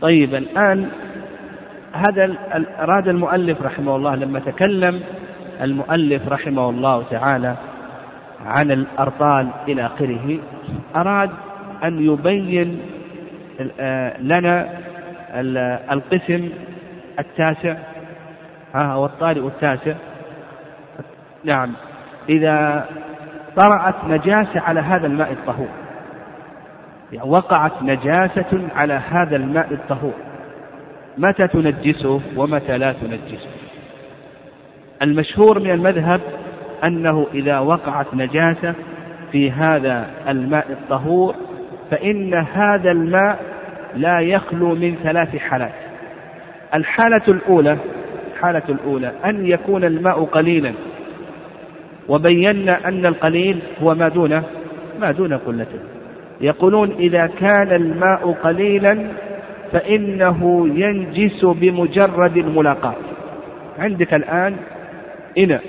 طيب 0.02 0.36
الآن 0.36 0.90
هذا 1.94 2.36
أراد 2.80 3.08
المؤلف 3.08 3.62
رحمه 3.62 3.96
الله 3.96 4.16
لما 4.16 4.40
تكلم 4.40 5.02
المؤلف 5.62 6.28
رحمه 6.28 6.70
الله 6.70 7.04
تعالى 7.12 7.56
عن 8.46 8.72
الأرطال 8.72 9.50
إلى 9.68 9.86
آخره 9.86 10.40
أراد 10.96 11.30
أن 11.84 12.06
يبين 12.06 12.80
آه، 13.80 14.22
لنا 14.22 14.70
القسم 15.92 16.50
التاسع. 17.20 17.76
ها 18.76 18.94
هو 18.94 19.06
الطارئ 19.06 19.48
التاسع. 19.48 19.96
نعم. 21.44 21.74
إذا 22.30 22.86
طرأت 23.56 23.96
نجاسة 24.08 24.62
على 24.62 24.80
هذا 24.80 25.08
الماء 25.08 25.32
الطهور. 25.32 25.70
يعني 27.12 27.30
وقعت 27.30 27.84
نجاسة 27.84 28.62
على 28.76 28.94
هذا 28.94 29.36
الماء 29.36 29.74
الطهور. 29.74 30.14
متى 31.18 31.48
تنجسه 31.48 32.22
ومتى 32.36 32.78
لا 32.78 32.94
تنجسه؟ 32.94 33.50
المشهور 35.02 35.60
من 35.60 35.72
المذهب 35.72 36.22
أنه 36.84 37.28
إذا 37.34 37.60
وقعت 37.60 38.14
نجاسة 38.14 38.74
في 39.32 39.52
هذا 39.52 40.08
الماء 40.28 40.72
الطهور 40.72 41.36
فإن 41.92 42.34
هذا 42.34 42.92
الماء 42.92 43.40
لا 43.96 44.20
يخلو 44.20 44.76
من 44.76 44.96
ثلاث 45.04 45.36
حالات. 45.36 45.74
الحالة 46.74 47.24
الأولى 47.28 47.78
الحالة 48.34 48.64
الأولى 48.70 49.12
أن 49.26 49.46
يكون 49.46 49.84
الماء 49.84 50.24
قليلا. 50.24 50.74
وبينا 52.10 52.88
أن 52.88 53.06
القليل 53.06 53.60
هو 53.84 53.96
ما 53.96 54.08
دون 54.08 54.44
ما 55.00 55.12
دون 55.12 55.34
قلته 55.34 55.80
يقولون 56.42 56.92
إذا 56.92 57.28
كان 57.28 57.72
الماء 57.76 58.32
قليلا 58.32 59.08
فإنه 59.72 60.68
ينجس 60.74 61.46
بمجرد 61.46 62.38
الملاقاة 62.38 62.96
عندك 63.80 64.14
الآن 64.14 64.56
إناء 65.38 65.62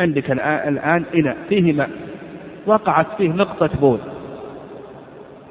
عندك 0.00 0.30
الآن 0.30 1.04
إناء 1.14 1.36
فيه 1.48 1.72
ماء. 1.72 1.90
وقعت 2.66 3.06
فيه 3.18 3.28
نقطة 3.28 3.70
بول. 3.80 3.98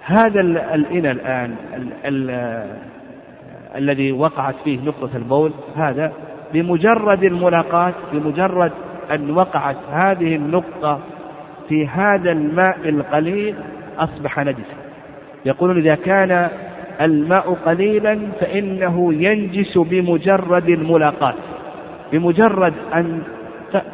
هذا 0.02 0.42
الإناء 0.76 1.12
الآن 1.12 1.56
ال 1.76 1.92
ال 2.06 2.70
الذي 3.76 4.12
وقعت 4.12 4.56
فيه 4.64 4.80
نقطة 4.80 5.10
البول 5.16 5.52
هذا 5.76 6.12
بمجرد 6.54 7.24
الملاقاة 7.24 7.94
بمجرد 8.14 8.72
أن 9.12 9.32
وقعت 9.32 9.78
هذه 9.92 10.36
النقطة 10.36 11.00
في 11.70 11.88
هذا 11.88 12.32
الماء 12.32 12.90
القليل 12.90 13.56
أصبح 13.98 14.40
نجسا. 14.40 14.78
يقولون 15.46 15.78
إذا 15.78 15.96
كان 15.96 16.50
الماء 17.02 17.54
قليلا 17.54 18.20
فإنه 18.40 19.14
ينجس 19.14 19.78
بمجرد 19.78 20.70
الملاقاة 20.70 21.34
بمجرد 22.12 22.74
أن 22.94 23.22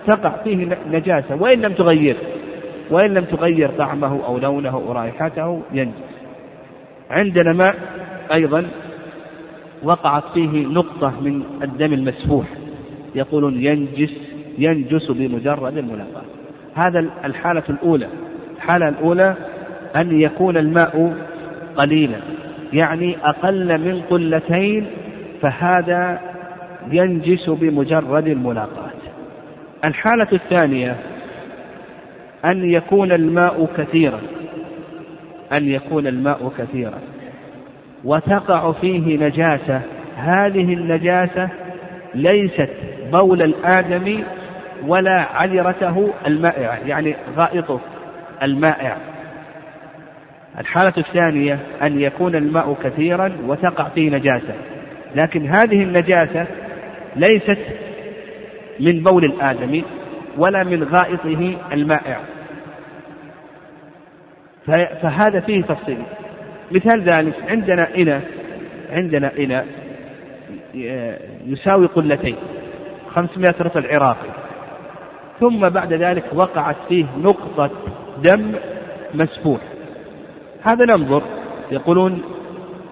تقع 0.08 0.44
فيه 0.44 0.78
نجاسة. 0.92 1.36
وإن 1.36 1.62
لم 1.62 1.74
تغير 1.74 2.16
وإن 2.92 3.14
لم 3.14 3.24
تغير 3.24 3.70
طعمه 3.70 4.26
أو 4.26 4.38
لونه 4.38 4.70
أو 4.70 4.92
رائحته 4.92 5.62
ينجس. 5.74 6.16
عندنا 7.12 7.54
ماء 7.54 7.76
أيضا 8.34 8.66
وقعت 9.84 10.24
فيه 10.34 10.68
نقطة 10.68 11.22
من 11.22 11.44
الدم 11.64 11.94
المسفوح. 11.94 12.46
يقولون 13.16 13.64
ينجس 13.64 14.35
ينجس 14.58 15.12
بمجرد 15.12 15.78
الملاقاة. 15.78 16.24
هذا 16.76 17.06
الحالة 17.26 17.64
الأولى. 17.70 18.08
الحالة 18.56 18.90
الأولى 18.90 19.36
أن 19.96 20.22
يكون 20.22 20.58
الماء 20.58 21.16
قليلا. 21.76 22.18
يعني 22.74 23.18
أقل 23.24 23.78
من 23.78 24.02
قلتين 24.02 24.86
فهذا 25.42 26.20
ينجس 26.92 27.50
بمجرد 27.50 28.28
الملاقاة. 28.28 28.92
الحالة 29.86 30.28
الثانية 30.34 30.96
أن 32.46 32.72
يكون 32.72 33.12
الماء 33.12 33.68
كثيرا. 33.78 34.20
أن 35.58 35.68
يكون 35.68 36.08
الماء 36.08 36.52
كثيرا. 36.58 37.00
وتقع 38.04 38.72
فيه 38.72 39.18
نجاسة. 39.18 39.82
هذه 40.16 40.74
النجاسة 40.74 41.50
ليست 42.16 42.70
بول 43.14 43.42
الآدمي 43.42 44.24
ولا 44.84 45.28
عذرته 45.34 46.14
المائعة 46.28 46.76
يعني 46.86 47.16
غائطه 47.38 47.80
المائع. 48.44 48.98
الحالة 50.60 50.94
الثانية 50.98 51.60
أن 51.82 52.02
يكون 52.02 52.36
الماء 52.36 52.78
كثيرا 52.84 53.38
وتقع 53.46 53.90
فيه 53.90 54.10
نجاسة. 54.10 54.54
لكن 55.16 55.48
هذه 55.48 55.84
النجاسة 55.84 56.48
ليست 57.16 57.60
من 58.80 59.04
بول 59.04 59.26
الآدمي 59.26 59.84
ولا 60.38 60.64
من 60.64 60.84
غائطه 60.84 61.58
المائع. 61.72 62.20
فهذا 65.02 65.40
فيه 65.40 65.62
تفصيل. 65.62 66.04
مثال 66.72 67.02
ذلك 67.02 67.34
عندنا 67.50 67.96
إناء 67.96 68.22
عندنا 68.92 69.32
إناء 69.40 69.66
يساوي 71.46 71.86
قلتين 71.86 72.36
500 73.10 73.56
رطل 73.62 73.86
عراقي. 73.88 74.45
ثم 75.40 75.70
بعد 75.70 75.94
ذلك 75.94 76.24
وقعت 76.34 76.76
فيه 76.90 77.06
نقطة 77.18 77.70
دم 78.24 78.52
مسفوح. 79.14 79.60
هذا 80.64 80.86
ننظر. 80.86 81.22
يقولون 81.72 82.22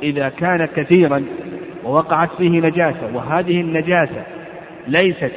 إذا 0.03 0.29
كان 0.29 0.65
كثيرا 0.65 1.25
ووقعت 1.83 2.29
فيه 2.37 2.49
نجاسة 2.49 3.15
وهذه 3.15 3.61
النجاسة 3.61 4.23
ليست 4.87 5.31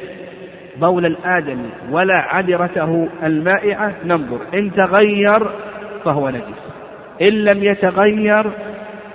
بول 0.77 1.05
الآدمي 1.05 1.69
ولا 1.91 2.17
عذرته 2.17 3.09
المائعة 3.23 3.93
ننظر. 4.05 4.39
إن 4.53 4.71
تغير 4.71 5.49
فهو 6.05 6.29
نجس. 6.29 6.67
إن 7.21 7.33
لم 7.33 7.63
يتغير 7.63 8.51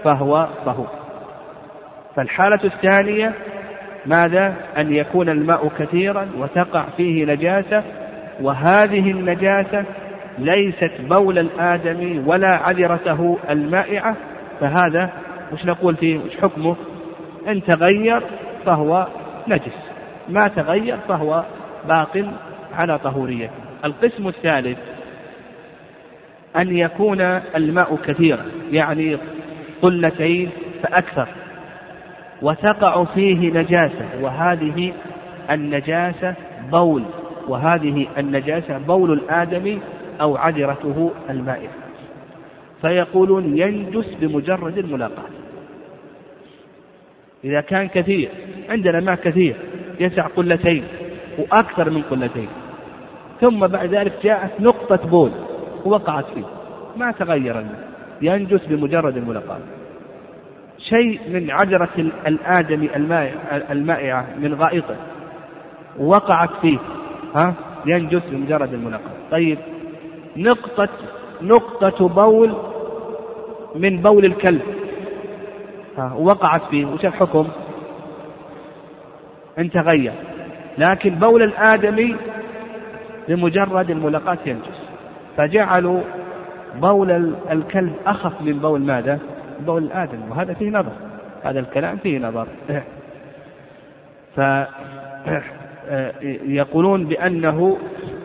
فهو 0.05 0.49
طهور. 0.67 0.89
فالحالة 2.17 2.61
الثانية 2.65 3.35
ماذا؟ 4.07 4.55
أن 4.79 4.95
يكون 4.95 5.29
الماء 5.29 5.69
كثيرا 5.79 6.29
وتقع 6.39 6.85
فيه 6.97 7.25
نجاسة 7.25 7.83
وهذه 8.41 9.11
النجاسة 9.11 9.85
ليست 10.39 10.93
بول 11.01 11.39
الآدمي 11.39 12.23
ولا 12.27 12.49
عذرته 12.49 13.39
المائعة. 13.51 14.17
فهذا 14.61 15.11
وش 15.53 15.65
نقول 15.67 15.97
فيه؟ 15.97 16.19
وش 16.19 16.37
حكمه؟ 16.43 16.77
إن 17.49 17.63
تغير 17.63 18.23
فهو 18.67 19.07
نجس 19.49 19.91
ما 20.29 20.49
تغير 20.57 20.97
فهو 21.09 21.45
باق 21.89 22.25
على 22.75 22.99
طهوريته. 22.99 23.53
القسم 23.85 24.29
الثالث 24.29 24.79
أن 26.57 26.77
يكون 26.77 27.21
الماء 27.57 27.97
كثيرا 28.07 28.45
يعني 28.71 29.19
قلتين 29.83 30.51
فأكثر. 30.83 31.29
وتقع 32.43 33.05
فيه 33.05 33.51
نجاسة 33.51 34.09
وهذه 34.21 34.93
النجاسة 35.51 36.35
بول 36.73 37.03
وهذه 37.49 38.07
النجاسة 38.19 38.79
بول 38.79 39.13
الآدمي 39.13 39.81
أو 40.21 40.37
عذرته 40.37 41.13
المائع 41.31 41.71
فيقولون 42.81 43.59
ينجس 43.59 44.15
بمجرد 44.21 44.79
الملاقاة. 44.79 45.31
إذا 47.45 47.61
كان 47.61 47.89
كثير 47.89 48.29
عندنا 48.71 49.01
ماء 49.01 49.15
كثير 49.15 49.57
يسع 50.01 50.27
قلتين 50.27 50.85
وأكثر 51.39 51.91
من 51.91 52.03
قلتين. 52.03 52.49
ثم 53.41 53.67
بعد 53.67 53.95
ذلك 53.95 54.13
جاءت 54.25 54.61
نقطة 54.61 55.09
بول 55.09 55.31
وقعت 55.85 56.25
فيه. 56.35 56.45
ما 56.97 57.13
تغير 57.13 57.59
الماء. 57.59 57.89
ينجس 58.23 58.67
بمجرد 58.67 59.17
الملاقاة. 59.17 59.59
شيء 60.79 61.21
من 61.29 61.51
عجرة 61.51 61.89
الآدمي 62.27 62.97
المائعة 63.71 64.27
من 64.39 64.55
غائطه. 64.55 64.97
وقعت 65.99 66.51
فيه. 66.63 66.79
ها؟ 67.37 67.55
ينجس 67.87 68.23
بمجرد 68.31 68.75
الملاقاة. 68.75 69.11
طيب 69.31 69.59
نقطة 70.37 70.89
نقطة 71.43 72.09
بول 72.09 72.53
من 73.75 74.03
بول 74.03 74.25
الكلب. 74.25 74.63
ها 75.99 76.15
وقعت 76.19 76.63
فيه. 76.71 76.87
وش 76.87 77.05
الحكم؟ 77.05 77.49
ان 79.59 79.71
تغير 79.71 80.13
لكن 80.79 81.11
بول 81.15 81.43
الآدمي 81.43 82.17
بمجرد 83.29 83.91
الملاقاة 83.91 84.39
ينجس. 84.47 84.89
فجعلوا 85.37 86.01
بول 86.75 87.35
الكلب 87.51 87.93
أخف 88.07 88.43
من 88.43 88.59
بول 88.59 88.81
ماذا؟ 88.81 89.19
بول 89.63 89.83
الآدم 89.83 90.19
وهذا 90.31 90.55
فيه 90.55 90.71
نظر 90.71 90.93
هذا 91.45 91.61
الكلام 91.61 91.97
فيه 91.97 92.19
نظر. 92.19 92.47
فيقولون 95.87 97.05
بأنه 97.09 97.79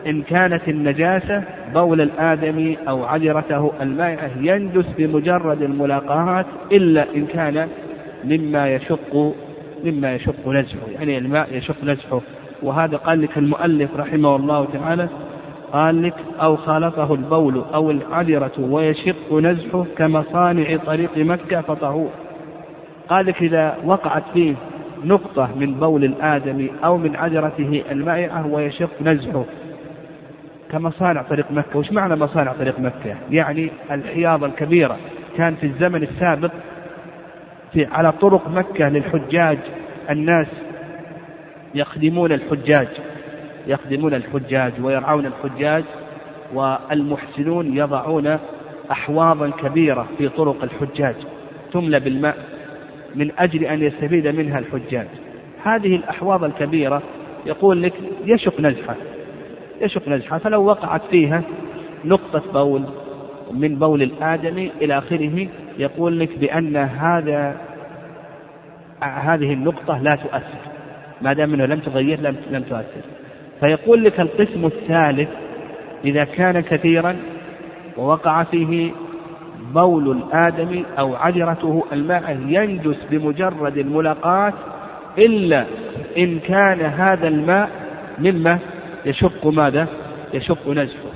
إن 0.06 0.22
كانت 0.22 0.68
النجاسة 0.68 1.44
بول 1.74 2.00
الآدمي 2.00 2.78
أو 2.88 3.04
عذرته 3.04 3.72
المائعة 3.80 4.30
ينجس 4.40 4.86
بمجرد 4.98 5.62
الملاقاة 5.62 6.44
إلا 6.72 7.06
إن 7.16 7.26
كان 7.26 7.68
مما 8.24 8.68
يشق 8.74 9.34
مما 9.84 10.14
يشق 10.14 10.48
نزحه 10.48 10.86
يعني 10.92 11.18
الماء 11.18 11.48
يشق 11.52 11.84
نزحه 11.84 12.20
وهذا 12.62 12.96
قال 12.96 13.22
لك 13.22 13.38
المؤلف 13.38 13.96
رحمه 13.96 14.36
الله 14.36 14.68
تعالى 14.72 15.08
قال 15.72 16.02
لك 16.02 16.14
أو 16.40 16.56
خالطه 16.56 17.14
البول 17.14 17.64
أو 17.74 17.90
العذرة 17.90 18.52
ويشق 18.58 19.32
نزحه 19.32 19.84
كمصانع 19.96 20.76
طريق 20.76 21.18
مكة 21.18 21.60
فطهور. 21.60 22.10
قال 23.08 23.26
لك 23.26 23.42
إذا 23.42 23.76
وقعت 23.84 24.22
فيه 24.34 24.54
نقطة 25.04 25.48
من 25.56 25.74
بول 25.74 26.04
الآدمي 26.04 26.70
أو 26.84 26.96
من 26.96 27.16
عذرته 27.16 27.82
المائعة 27.90 28.46
ويشق 28.46 28.90
نزحه 29.02 29.44
كمصانع 30.70 31.22
طريق 31.22 31.50
مكة. 31.50 31.78
وش 31.78 31.92
معنى 31.92 32.16
مصانع 32.16 32.52
طريق 32.52 32.80
مكة؟ 32.80 33.16
يعني 33.30 33.70
الحياض 33.90 34.44
الكبيرة. 34.44 34.96
كان 35.36 35.54
في 35.54 35.66
الزمن 35.66 36.02
السابق 36.02 36.50
في 37.72 37.86
على 37.86 38.12
طرق 38.12 38.48
مكة 38.48 38.88
للحجاج. 38.88 39.58
الناس 40.10 40.46
يخدمون 41.74 42.32
الحجاج. 42.32 42.88
يخدمون 43.68 44.14
الحجاج 44.14 44.72
ويرعون 44.82 45.26
الحجاج 45.26 45.84
والمحسنون 46.54 47.76
يضعون 47.76 48.38
أحواضا 48.90 49.50
كبيرة 49.50 50.06
في 50.18 50.28
طرق 50.28 50.62
الحجاج 50.62 51.14
تملى 51.72 52.00
بالماء 52.00 52.36
من 53.14 53.30
أجل 53.38 53.64
أن 53.64 53.82
يستفيد 53.82 54.26
منها 54.26 54.58
الحجاج. 54.58 55.06
هذه 55.62 55.96
الأحواض 55.96 56.44
الكبيرة 56.44 57.02
يقول 57.46 57.82
لك 57.82 57.94
يشق 58.24 58.60
نزحة 58.60 58.96
يشق 59.80 60.08
نزحة 60.08 60.38
فلو 60.38 60.64
وقعت 60.64 61.02
فيها 61.10 61.42
نقطة 62.04 62.52
بول 62.52 62.82
من 63.52 63.78
بول 63.78 64.02
الآدمي 64.02 64.70
إلى 64.80 64.98
آخره 64.98 65.48
يقول 65.78 66.20
لك 66.20 66.38
بأن 66.38 66.76
هذا 66.76 67.56
هذه 69.02 69.52
النقطة 69.52 69.98
لا 69.98 70.14
تؤثر 70.14 70.58
ما 71.22 71.32
دام 71.32 71.54
إنه 71.54 71.66
لم 71.66 71.80
تغير 71.80 72.20
لم 72.20 72.36
لم 72.50 72.62
تؤثر. 72.62 73.17
فيقول 73.60 74.04
لك 74.04 74.20
القسم 74.20 74.66
الثالث 74.66 75.28
إذا 76.04 76.24
كان 76.24 76.60
كثيرا 76.60 77.16
ووقع 77.96 78.42
فيه 78.42 78.90
بول 79.74 80.10
الآدم 80.10 80.82
أو 80.98 81.14
عجرته 81.14 81.84
الماء 81.92 82.38
ينجس 82.46 83.06
بمجرد 83.10 83.78
الملاقاة 83.78 84.52
إلا 85.18 85.64
إن 86.18 86.38
كان 86.38 86.80
هذا 86.80 87.28
الماء 87.28 87.70
مما 88.18 88.58
يشق 89.06 89.46
ماذا؟ 89.46 89.88
يشق 90.34 90.68
نزحه. 90.68 91.10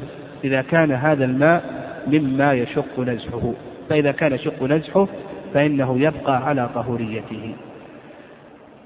إذا 0.44 0.62
كان 0.62 0.92
هذا 0.92 1.24
الماء 1.24 1.62
مما 2.06 2.52
يشق 2.52 3.00
نزحه. 3.00 3.52
فإذا 3.90 4.12
كان 4.12 4.32
يشق 4.32 4.62
نزحه 4.62 5.08
فإنه 5.54 6.00
يبقى 6.00 6.46
على 6.46 6.68
طهوريته. 6.74 7.54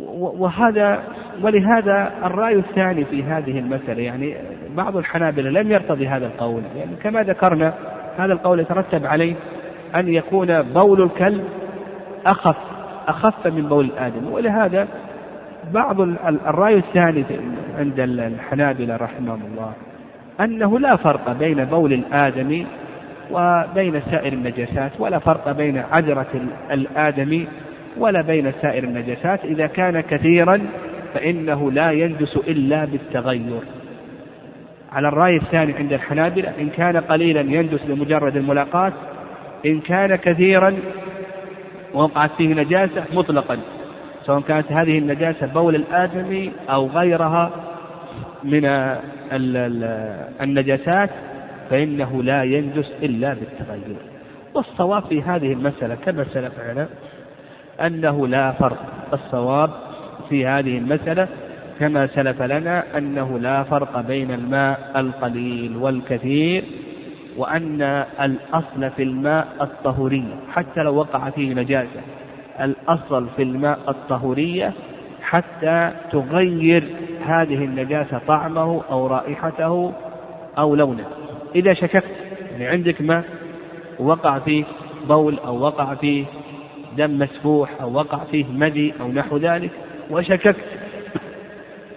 وهذا 0.00 1.02
ولهذا 1.42 2.12
الرأي 2.24 2.54
الثاني 2.54 3.04
في 3.04 3.22
هذه 3.22 3.58
المسألة 3.58 4.02
يعني 4.02 4.34
بعض 4.76 4.96
الحنابلة 4.96 5.50
لم 5.50 5.72
يرتضي 5.72 6.08
هذا 6.08 6.26
القول. 6.26 6.62
يعني 6.76 6.96
كما 7.02 7.22
ذكرنا 7.22 7.74
هذا 8.18 8.32
القول 8.32 8.60
يترتب 8.60 9.06
عليه 9.06 9.34
أن 9.94 10.08
يكون 10.08 10.62
بول 10.62 11.02
الكلب 11.02 11.44
أخف 12.26 12.56
أخف 13.08 13.46
من 13.46 13.68
بول 13.68 13.84
الآدم. 13.84 14.32
ولهذا 14.32 14.88
بعض 15.72 16.00
الرأي 16.46 16.74
الثاني 16.74 17.24
عند 17.78 18.00
الحنابلة 18.00 18.96
رحمهم 18.96 19.40
الله 19.52 19.72
أنه 20.40 20.78
لا 20.78 20.96
فرق 20.96 21.32
بين 21.32 21.64
بول 21.64 21.92
الآدمي 21.92 22.66
وبين 23.30 24.00
سائر 24.00 24.32
النجاسات 24.32 24.92
ولا 24.98 25.18
فرق 25.18 25.52
بين 25.52 25.82
عذرة 25.92 26.48
الآدمي 26.70 27.48
ولا 27.98 28.22
بين 28.22 28.52
سائر 28.62 28.84
النجاسات. 28.84 29.44
إذا 29.44 29.66
كان 29.66 30.00
كثيرا 30.00 30.60
فإنه 31.14 31.70
لا 31.70 31.90
ينجس 31.90 32.36
إلا 32.36 32.84
بالتغير. 32.84 33.60
على 34.92 35.08
الرأي 35.08 35.36
الثاني 35.36 35.72
عند 35.72 35.92
الحنابلة 35.92 36.52
إن 36.60 36.68
كان 36.68 36.96
قليلا 36.96 37.40
ينجس 37.40 37.82
بمجرد 37.82 38.36
الملاقاة 38.36 38.92
إن 39.66 39.80
كان 39.80 40.16
كثيرا 40.16 40.76
وقعت 41.94 42.30
فيه 42.38 42.54
نجاسة 42.54 43.04
مطلقا 43.14 43.58
سواء 44.24 44.40
كانت 44.40 44.72
هذه 44.72 44.98
النجاسة 44.98 45.46
بول 45.46 45.74
الآدمي 45.74 46.52
أو 46.70 46.86
غيرها 46.86 47.50
من 48.44 48.64
النجاسات 50.40 51.10
فإنه 51.70 52.22
لا 52.22 52.42
ينجس 52.42 52.92
إلا 53.02 53.34
بالتغير. 53.34 53.96
والصواب 54.54 55.02
في 55.02 55.22
هذه 55.22 55.52
المسألة 55.52 55.94
كما 55.94 56.24
سلف 56.24 56.52
أنه 57.80 58.26
لا 58.28 58.52
فرق. 58.52 58.96
الصواب 59.12 59.70
في 60.28 60.46
هذه 60.46 60.78
المسألة 60.78 61.28
كما 61.80 62.06
سلف 62.06 62.42
لنا 62.42 62.98
أنه 62.98 63.38
لا 63.38 63.62
فرق 63.62 64.00
بين 64.00 64.30
الماء 64.30 64.92
القليل 64.96 65.76
والكثير 65.76 66.64
وأن 67.36 67.82
الأصل 68.20 68.90
في 68.96 69.02
الماء 69.02 69.48
الطهورية 69.60 70.34
حتى 70.52 70.80
لو 70.80 70.94
وقع 70.94 71.30
فيه 71.30 71.54
نجاسة 71.54 72.00
الأصل 72.60 73.26
في 73.36 73.42
الماء 73.42 73.78
الطهورية 73.88 74.72
حتى 75.22 75.92
تغير 76.12 76.84
هذه 77.26 77.64
النجاسة 77.64 78.20
طعمه 78.28 78.82
أو 78.90 79.06
رائحته 79.06 79.92
أو 80.58 80.74
لونه. 80.74 81.04
إذا 81.54 81.74
شككت 81.74 82.04
يعني 82.50 82.66
عندك 82.66 83.00
ماء 83.00 83.24
وقع 83.98 84.38
فيه 84.38 84.64
بول 85.08 85.38
أو 85.38 85.58
وقع 85.60 85.94
فيه 85.94 86.24
دم 86.96 87.18
مسفوح 87.18 87.70
أو 87.80 87.92
وقع 87.92 88.18
فيه 88.24 88.44
مدي 88.54 88.94
أو 89.00 89.08
نحو 89.08 89.36
ذلك 89.36 89.70
وشككت. 90.10 90.64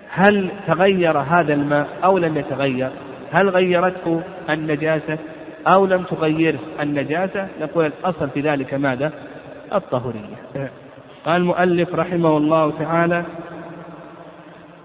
هل 0.10 0.50
تغير 0.68 1.18
هذا 1.18 1.54
الماء 1.54 1.88
أو 2.04 2.18
لم 2.18 2.38
يتغير؟ 2.38 2.90
هل 3.32 3.50
غيرته 3.50 4.22
النجاسة 4.50 5.18
أو 5.68 5.86
لم 5.86 6.04
تغيره 6.04 6.60
النجاسة؟ 6.82 7.48
نقول 7.62 7.86
الأصل 7.86 8.30
في 8.30 8.42
ذلك 8.42 8.74
ماذا؟ 8.74 9.12
الطهورية 9.74 10.72
قال 11.26 11.42
المؤلف 11.42 11.96
رحمه 11.96 12.38
الله 12.38 12.72
تعالى 12.80 13.24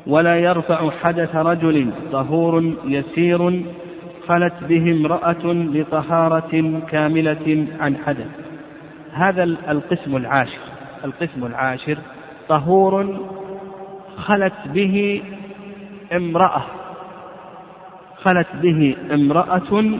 ولا 0.06 0.36
يرفع 0.36 0.90
حدث 0.90 1.36
رجل 1.36 1.90
طهور 2.12 2.72
يسير 2.84 3.62
خلت 4.28 4.54
به 4.68 4.92
امرأة 4.92 5.44
لطهارة 5.52 6.80
كاملة 6.90 7.66
عن 7.80 7.96
حدث. 7.96 8.43
هذا 9.14 9.42
القسم 9.44 10.16
العاشر. 10.16 10.58
القسم 11.04 11.46
العاشر 11.46 11.98
طهور 12.48 13.20
خلت 14.16 14.52
به 14.66 15.22
امرأة. 16.12 16.62
خلت 18.16 18.46
به 18.62 18.96
امرأة 19.14 19.98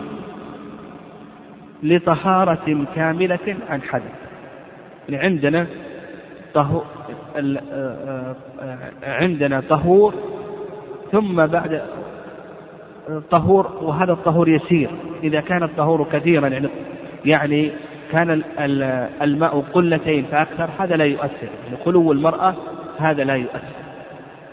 لطهارة 1.83 2.87
كاملة 2.95 3.57
عن 3.69 3.83
حدث. 3.83 4.13
يعني 5.09 5.27
عندنا 5.27 5.67
طهور 6.55 6.85
عندنا 9.03 9.61
طهور 9.61 10.15
ثم 11.13 11.47
بعد 11.47 11.83
طهور 13.31 13.67
وهذا 13.83 14.13
الطهور 14.13 14.49
يسير. 14.49 14.91
إذا 15.23 15.41
كان 15.41 15.63
الطهور 15.63 16.05
كثيرا 16.13 16.49
يعني 16.49 16.69
يعني 17.25 17.71
كان 18.13 18.43
الماء 19.23 19.61
قلتين 19.61 20.25
فأكثر 20.25 20.71
هذا 20.79 20.97
لا 20.97 21.05
يؤثر. 21.05 21.49
يعني 21.65 21.77
خلو 21.85 22.13
المرأة 22.13 22.55
هذا 22.99 23.25
لا 23.25 23.35
يؤثر. 23.35 23.75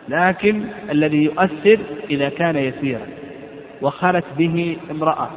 لكن 0.09 0.63
الذي 0.91 1.23
يؤثر 1.23 1.79
إذا 2.09 2.29
كان 2.29 2.55
يسيرا. 2.55 3.05
وخلت 3.81 4.25
به 4.37 4.77
امرأة. 4.91 5.29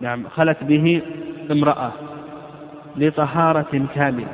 نعم 0.00 0.28
خلت 0.28 0.64
به 0.64 1.02
امرأة 1.50 1.92
لطهارة 2.96 3.86
كاملة. 3.94 4.32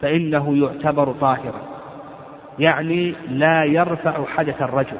فإنه 0.00 0.56
يعتبر 0.56 1.12
طاهرا. 1.12 1.62
يعني 2.58 3.14
لا 3.28 3.64
يرفع 3.64 4.24
حدث 4.24 4.62
الرجل. 4.62 4.98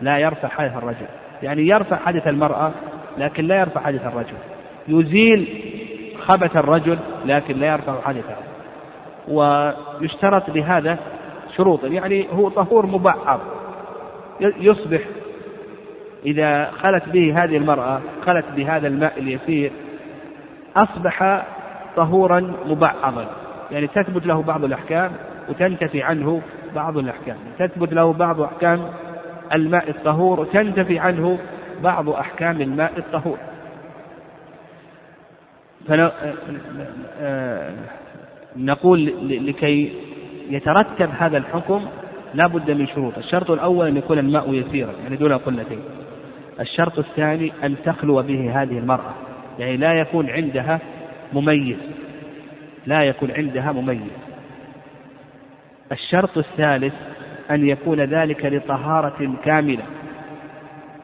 لا 0.00 0.18
يرفع 0.18 0.48
حدث 0.48 0.76
الرجل. 0.76 1.06
يعني 1.42 1.68
يرفع 1.68 1.96
حدث 1.96 2.28
المرأة 2.28 2.72
لكن 3.18 3.44
لا 3.44 3.60
يرفع 3.60 3.80
حدث 3.80 4.06
الرجل. 4.06 4.36
يزيل 4.88 5.48
خبث 6.20 6.56
الرجل 6.56 6.98
لكن 7.24 7.58
لا 7.58 7.66
يرفع 7.66 8.00
حدثه 8.00 8.36
ويشترط 9.28 10.50
بهذا 10.50 10.98
شروط. 11.56 11.84
يعني 11.84 12.26
هو 12.32 12.48
طهور 12.48 12.86
مبعض. 12.86 13.40
يصبح 14.40 15.00
إذا 16.26 16.70
خلت 16.70 17.08
به 17.08 17.44
هذه 17.44 17.56
المرأة 17.56 18.00
خلت 18.26 18.44
بهذا 18.56 18.88
الماء 18.88 19.18
اليسير 19.18 19.72
أصبح 20.76 21.44
طهورا 21.96 22.54
مبعضا. 22.66 23.26
يعني 23.70 23.86
تثبت 23.86 24.26
له 24.26 24.42
بعض 24.42 24.64
الأحكام 24.64 25.12
وتنتفي 25.48 26.02
عنه 26.02 26.42
بعض 26.74 26.98
الأحكام. 26.98 27.36
تثبت 27.58 27.92
له 27.92 28.12
بعض 28.12 28.40
أحكام 28.40 28.80
الماء 29.54 29.90
الطهور 29.90 30.40
وتنتفي 30.40 30.98
عنه 30.98 31.38
بعض 31.82 32.08
أحكام 32.08 32.60
الماء 32.60 32.98
الطهور. 32.98 33.38
نقول 38.56 39.12
لكي 39.46 39.92
يترتب 40.50 41.10
هذا 41.18 41.38
الحكم 41.38 41.86
لا 42.34 42.46
بد 42.46 42.70
من 42.70 42.86
شروط. 42.86 43.18
الشرط 43.18 43.50
الأول 43.50 43.86
أن 43.86 43.96
يكون 43.96 44.18
الماء 44.18 44.54
يسيرا 44.54 44.92
يعني 45.02 45.16
دون 45.16 45.32
قلتين. 45.32 45.80
الشرط 46.60 46.98
الثاني 46.98 47.52
أن 47.64 47.76
تخلو 47.84 48.22
به 48.22 48.62
هذه 48.62 48.78
المرأة 48.78 49.14
يعني 49.58 49.76
لا 49.76 49.92
يكون 49.92 50.30
عندها 50.30 50.80
مميز. 51.32 51.76
لا 52.86 53.02
يكون 53.04 53.30
عندها 53.30 53.72
مميز. 53.72 54.12
الشرط 55.92 56.38
الثالث 56.38 56.94
أن 57.50 57.66
يكون 57.66 58.00
ذلك 58.00 58.44
لطهارة 58.44 59.34
كاملة. 59.44 59.84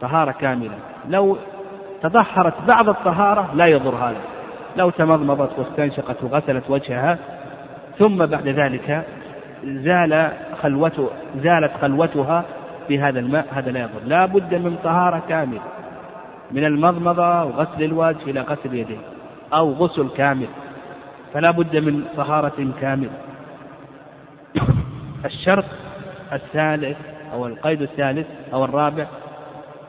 طهارة 0.03 0.33
كاملة. 0.33 0.75
لو 1.09 1.37
تطهرت 2.03 2.55
بعض 2.69 2.89
الطهارة 2.89 3.55
لا 3.55 3.67
يضر 3.67 3.95
هذا. 3.95 4.21
لو 4.77 4.91
تمضمضت 4.91 5.59
واستنشقت 5.59 6.25
وغسلت 6.25 6.71
وجهها 6.71 7.19
ثم 7.99 8.27
بعد 8.27 8.49
ذلك 8.49 9.05
زال 9.65 10.33
خلوته 10.63 11.09
زالت 11.37 11.73
خلوتها 11.83 12.45
بهذا 12.89 13.21
الماء 13.21 13.47
هذا 13.53 13.71
لا 13.71 13.81
يضر. 13.81 14.01
لا 14.07 14.27
بد 14.27 14.55
من 14.55 14.77
طهارة 14.85 15.23
كاملة. 15.29 15.61
من 16.53 16.65
المضمضة 16.65 17.45
وغسل 17.45 17.83
الوجه 17.83 18.31
إلى 18.31 18.41
غسل 18.41 18.69
اليدين 18.69 19.01
أو 19.55 19.73
غسل 19.73 20.09
كامل. 20.09 20.49
فلا 21.35 21.51
بد 21.51 21.77
من 21.77 22.05
طهارة 22.17 22.73
كاملة. 22.81 23.11
الشرط 25.25 25.65
الثالث 26.33 26.97
أو 27.33 27.47
القيد 27.47 27.83
الثالث 27.83 28.27
أو 28.53 28.65
الرابع 28.65 29.07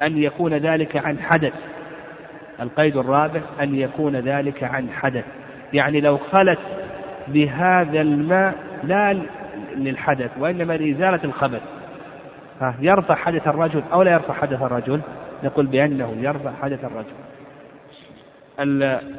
أن 0.02 0.18
يكون 0.18 0.54
ذلك 0.54 0.98
عن 0.98 1.20
حدث. 1.20 1.54
القيد 2.62 2.98
الرابع 2.98 3.42
أن 3.62 3.76
يكون 3.76 4.16
ذلك 4.16 4.64
عن 4.64 4.90
حدث. 4.90 5.26
يعني 5.74 6.02
لو 6.02 6.18
خلت 6.18 6.60
بهذا 7.28 8.02
الماء 8.02 8.56
لا 8.84 9.18
للحدث 9.76 10.32
وإنما 10.40 10.74
لإزالة 10.74 11.20
الخبث 11.24 11.62
يرفع 12.80 13.16
حدث 13.16 13.48
الرجل 13.48 13.84
أو 13.94 14.02
لا 14.02 14.12
يرفع 14.12 14.34
حدث 14.34 14.62
الرجل؟ 14.62 15.02
نقول 15.44 15.66
بأنه 15.66 16.16
يرفع 16.20 16.52
حدث 16.62 16.80
الرجل. 16.86 17.14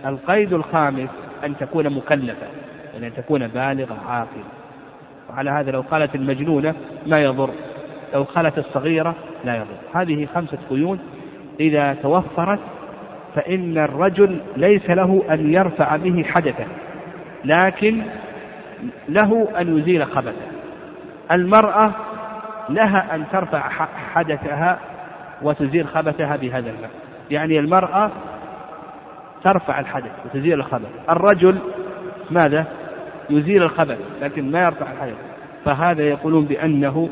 القيد 0.07 0.53
الخامس 0.53 1.09
أن 1.45 1.57
تكون 1.57 1.91
مكلفة 1.97 2.47
يعني 2.95 3.07
أن 3.07 3.15
تكون 3.15 3.49
بالغة 3.49 3.99
عاقلة. 4.09 4.45
وعلى 5.31 5.51
هذا 5.51 5.71
لو 5.71 5.81
قالت 5.81 6.15
المجنونة 6.15 6.75
ما 7.07 7.19
يضر. 7.19 7.51
لو 8.15 8.23
قالت 8.23 8.59
الصغيرة 8.59 9.15
لا 9.45 9.57
يضر. 9.57 10.01
هذه 10.01 10.27
خمسة 10.35 10.59
قيود. 10.71 10.99
إذا 11.61 11.95
توفرت 11.95 12.61
فإن 13.35 13.79
الرجل 13.79 14.41
ليس 14.57 14.91
له 14.91 15.23
أن 15.31 15.53
يرفع 15.53 15.97
به 15.97 16.23
حدثا 16.23 16.67
لكن 17.45 18.03
له 19.09 19.49
أن 19.61 19.79
يزيل 19.79 20.07
خبثه. 20.07 20.47
المرأة 21.33 21.93
لها 22.69 23.15
أن 23.15 23.25
ترفع 23.33 23.69
حدثها 24.15 24.79
وتزيل 25.43 25.87
خبثها 25.87 26.37
بهذا 26.37 26.71
الماء 26.71 26.91
يعني 27.31 27.59
المرأة 27.59 28.11
ترفع 29.45 29.81
الحدث 29.81 30.13
وتزيل 30.25 30.55
الخبث. 30.55 30.89
الرجل 31.11 31.59
ماذا؟ 32.31 32.67
يزيل 33.31 33.63
الخبث 33.63 33.99
لكن 34.23 34.51
ما 34.51 34.63
يرفع 34.63 34.93
الحدث. 34.93 35.17
فهذا 35.65 36.03
يقولون 36.03 36.45
بأنه 36.45 37.09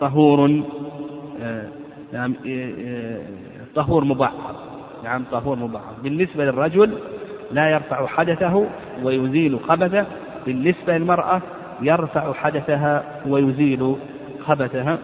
طهور 0.00 0.62
نعم 2.12 2.34
طهور 3.74 4.04
مبعض 4.04 4.32
نعم 5.04 5.24
طهور 5.32 5.56
مبعض 5.58 5.94
بالنسبة 6.02 6.44
للرجل 6.44 6.98
لا 7.52 7.70
يرفع 7.70 8.06
حدثه 8.06 8.66
ويزيل 9.02 9.60
خبثه. 9.60 10.06
بالنسبة 10.46 10.98
للمرأة 10.98 11.42
يرفع 11.82 12.32
حدثها 12.32 13.04
ويزيل 13.28 13.96
خبثها. 14.46 14.98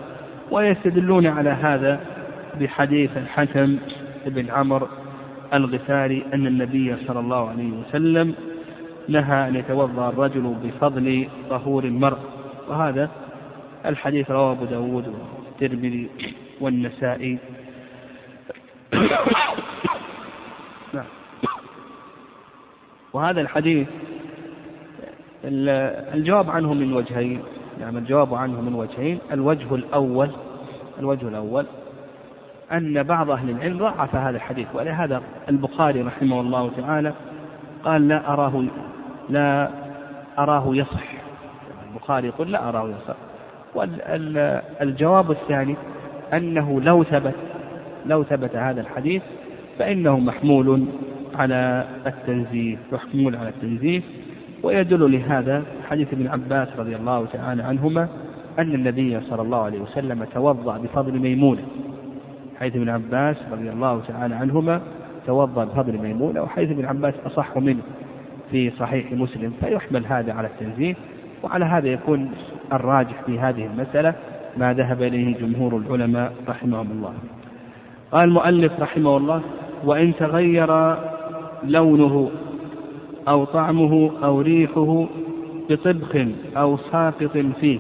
ويستدلون 0.51 1.27
على 1.27 1.51
هذا 1.51 2.01
بحديث 2.61 3.17
الحكم 3.17 3.79
بن 4.27 4.51
عمرو 4.51 4.89
الغفاري 5.55 6.25
أن 6.35 6.47
النبي 6.47 6.97
صلى 7.07 7.21
الله 7.21 7.49
عليه 7.49 7.71
وسلم 7.73 8.35
نهى 9.09 9.49
أن 9.49 9.55
يتوضأ 9.55 10.09
الرجل 10.09 10.55
بفضل 10.65 11.27
طهور 11.51 11.85
المرء. 11.85 12.19
وهذا 12.69 13.11
الحديث 13.87 14.31
رواه 14.31 14.53
أبو 14.53 14.65
داود 14.65 15.09
والترمذي 15.09 16.11
والنسائي. 16.61 17.39
نعم. 20.93 21.05
وهذا 23.13 23.41
الحديث 23.41 23.89
الجواب 25.45 26.51
عنه 26.51 26.75
من 26.75 26.93
وجهين. 26.93 27.43
يعني 27.81 27.99
الجواب 27.99 28.35
عنه 28.35 28.61
من 28.61 28.75
وجهين. 28.75 29.19
الوجه 29.33 29.75
الأول 29.75 30.31
الوجه 30.99 31.29
الأول 31.29 31.67
أن 32.73 33.03
بعض 33.03 33.31
أهل 33.31 33.51
العلم 33.51 33.79
ضعف 33.79 34.15
هذا 34.15 34.37
الحديث. 34.37 34.67
ولهذا 34.75 35.23
البخاري 35.49 36.03
رحمه 36.03 36.41
الله 36.41 36.71
تعالى 36.77 37.15
قال 37.85 38.09
لا 38.09 38.33
أراه 38.33 38.65
لا 39.29 39.71
أراه 40.39 40.65
يصح. 40.69 41.13
البخاري 41.91 42.29
يقول 42.29 42.53
لا 42.53 42.69
أراه 42.69 42.89
يصح. 42.89 43.32
والجواب 43.75 45.31
الثاني 45.31 45.77
أنه 46.33 46.81
لو 46.81 47.05
ثبت 47.05 47.35
لو 48.07 48.25
ثبت 48.25 48.57
هذا 48.57 48.81
الحديث 48.81 49.23
فإنه 49.79 50.19
محمول 50.19 50.85
على 51.35 51.85
التنزيه 52.07 52.77
محمول 52.93 53.37
على 53.37 53.49
التنزيه. 53.49 54.01
ويدل 54.63 55.13
لهذا 55.13 55.63
حديث 55.89 56.13
ابن 56.13 56.27
عباس 56.27 56.69
رضي 56.79 56.97
الله 56.97 57.27
تعالى 57.27 57.63
عنهما 57.63 58.09
أن 58.59 58.75
النبي 58.75 59.21
صلى 59.21 59.43
الله 59.43 59.63
عليه 59.63 59.81
وسلم 59.81 60.25
توضأ 60.25 60.79
بفضل 60.79 61.19
ميمونة. 61.19 61.63
حيث 62.61 62.77
ابن 62.77 62.89
عباس 62.89 63.37
رضي 63.53 63.71
الله 63.71 64.01
تعالى 64.09 64.35
عنهما 64.35 64.81
توضأ 65.27 65.65
بفضل 65.65 65.99
ميمونة 65.99 66.43
وحيث 66.43 66.71
ابن 66.71 66.85
عباس 66.85 67.15
أصح 67.27 67.57
منه 67.57 67.83
في 68.51 68.71
صحيح 68.71 69.13
مسلم. 69.13 69.53
فيحمل 69.61 70.07
هذا 70.07 70.33
على 70.33 70.49
التنزيه. 70.49 70.95
وعلى 71.43 71.65
هذا 71.65 71.89
يكون 71.89 72.33
الراجح 72.73 73.23
في 73.27 73.41
هذه 73.41 73.67
المسألة 73.67 74.15
ما 74.57 74.73
ذهب 74.73 75.03
إليه 75.03 75.39
جمهور 75.39 75.77
العلماء 75.77 76.33
رحمهم 76.49 76.91
الله. 76.91 77.15
قال 78.13 78.25
المؤلف 78.25 78.81
رحمه 78.81 79.17
الله 79.17 79.43
وإن 79.85 80.15
تغير 80.15 80.97
لونه 81.65 82.31
أو 83.29 83.45
طعمه 83.45 84.11
أو 84.25 84.41
ريحه 84.41 85.07
بطبخ 85.71 86.27
أو 86.57 86.77
ساقط 86.77 87.37
فيه 87.61 87.79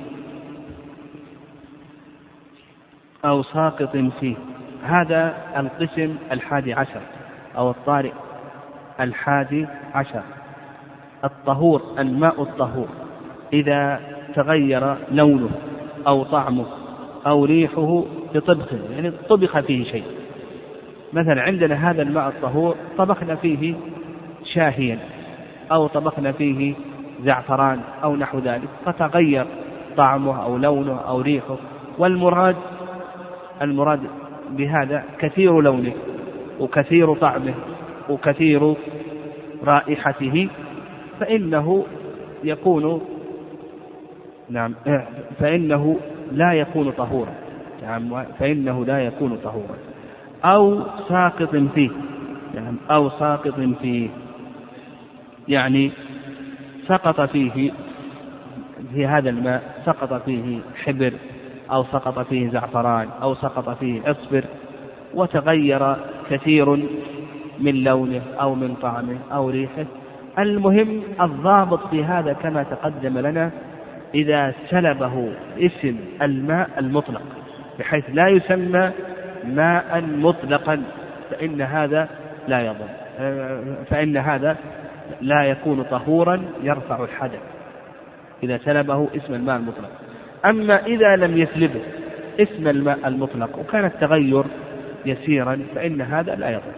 أو 3.24 3.42
ساقط 3.42 3.96
فيه. 4.20 4.36
هذا 4.82 5.34
القسم 5.56 6.16
الحادي 6.32 6.74
عشر 6.74 7.00
أو 7.56 7.70
الطارئ 7.70 8.12
الحادي 9.00 9.66
عشر. 9.94 10.22
الطهور 11.24 11.82
الماء 11.98 12.42
الطهور. 12.42 13.01
إذا 13.52 14.00
تغير 14.34 14.96
لونه 15.12 15.50
أو 16.06 16.22
طعمه 16.22 16.66
أو 17.26 17.44
ريحه 17.44 18.04
بطبخ 18.34 18.72
يعني 18.90 19.10
طبخ 19.28 19.60
فيه 19.60 19.84
شيء. 19.84 20.04
مثلا 21.12 21.42
عندنا 21.42 21.90
هذا 21.90 22.02
الماء 22.02 22.28
الطهور 22.28 22.76
طبخنا 22.98 23.34
فيه 23.34 23.74
شاهيا 24.54 24.98
أو 25.72 25.86
طبخنا 25.86 26.32
فيه 26.32 26.74
زعفران 27.24 27.80
أو 28.02 28.16
نحو 28.16 28.38
ذلك 28.38 28.68
فتغير 28.84 29.46
طعمه 29.96 30.44
أو 30.44 30.56
لونه 30.56 30.98
أو 30.98 31.20
ريحه. 31.20 31.56
والمراد 31.98 32.56
المراد 33.62 34.00
بهذا 34.50 35.04
كثير 35.18 35.60
لونه 35.60 35.92
وكثير 36.60 37.14
طعمه 37.14 37.54
وكثير 38.08 38.74
رائحته 39.64 40.48
فإنه 41.20 41.84
يكون 42.44 43.00
نعم. 44.52 44.74
فإنه 45.38 45.96
لا 46.32 46.52
يكون 46.52 46.90
طهورا. 46.90 47.34
نعم 47.82 48.24
فإنه 48.38 48.84
لا 48.84 48.98
يكون 48.98 49.38
طهورا. 49.44 49.76
أو 50.44 50.82
ساقط 51.08 51.56
فيه. 51.56 51.90
نعم 52.54 52.76
أو 52.90 53.08
ساقط 53.08 53.60
فيه. 53.82 54.08
يعني 55.48 55.90
سقط 56.86 57.20
فيه 57.20 57.72
في 58.94 59.06
هذا 59.06 59.30
الماء 59.30 59.82
سقط 59.86 60.22
فيه 60.22 60.58
حبر 60.84 61.12
أو 61.70 61.84
سقط 61.84 62.18
فيه 62.18 62.50
زعفران 62.50 63.08
أو 63.22 63.34
سقط 63.34 63.78
فيه 63.78 64.02
عصفر 64.06 64.44
وتغير 65.14 65.96
كثير 66.30 66.76
من 67.60 67.84
لونه 67.84 68.22
أو 68.40 68.54
من 68.54 68.74
طعمه 68.82 69.18
أو 69.32 69.50
ريحه. 69.50 69.84
المهم 70.38 71.02
الضابط 71.20 71.86
في 71.86 72.04
هذا 72.04 72.32
كما 72.32 72.62
تقدم 72.62 73.18
لنا 73.18 73.50
إذا 74.14 74.54
سلبه 74.70 75.32
اسم 75.58 75.96
الماء 76.22 76.70
المطلق 76.78 77.22
بحيث 77.78 78.04
لا 78.12 78.28
يسمى 78.28 78.90
ماء 79.44 80.00
مطلقا 80.00 80.82
فإن 81.30 81.62
هذا 81.62 82.08
لا 82.48 82.60
يضر. 82.60 82.88
فإن 83.90 84.16
هذا 84.16 84.56
لا 85.20 85.44
يكون 85.44 85.82
طهورا 85.82 86.42
يرفع 86.62 87.04
الحدث 87.04 87.40
إذا 88.42 88.58
سلبه 88.58 89.08
اسم 89.16 89.34
الماء 89.34 89.56
المطلق. 89.56 89.90
أما 90.46 90.86
إذا 90.86 91.16
لم 91.16 91.38
يسلبه 91.38 91.80
اسم 92.40 92.68
الماء 92.68 92.98
المطلق 93.08 93.58
وكان 93.58 93.84
التغير 93.84 94.44
يسيرا 95.06 95.58
فإن 95.74 96.00
هذا 96.00 96.34
لا 96.34 96.50
يضر. 96.50 96.72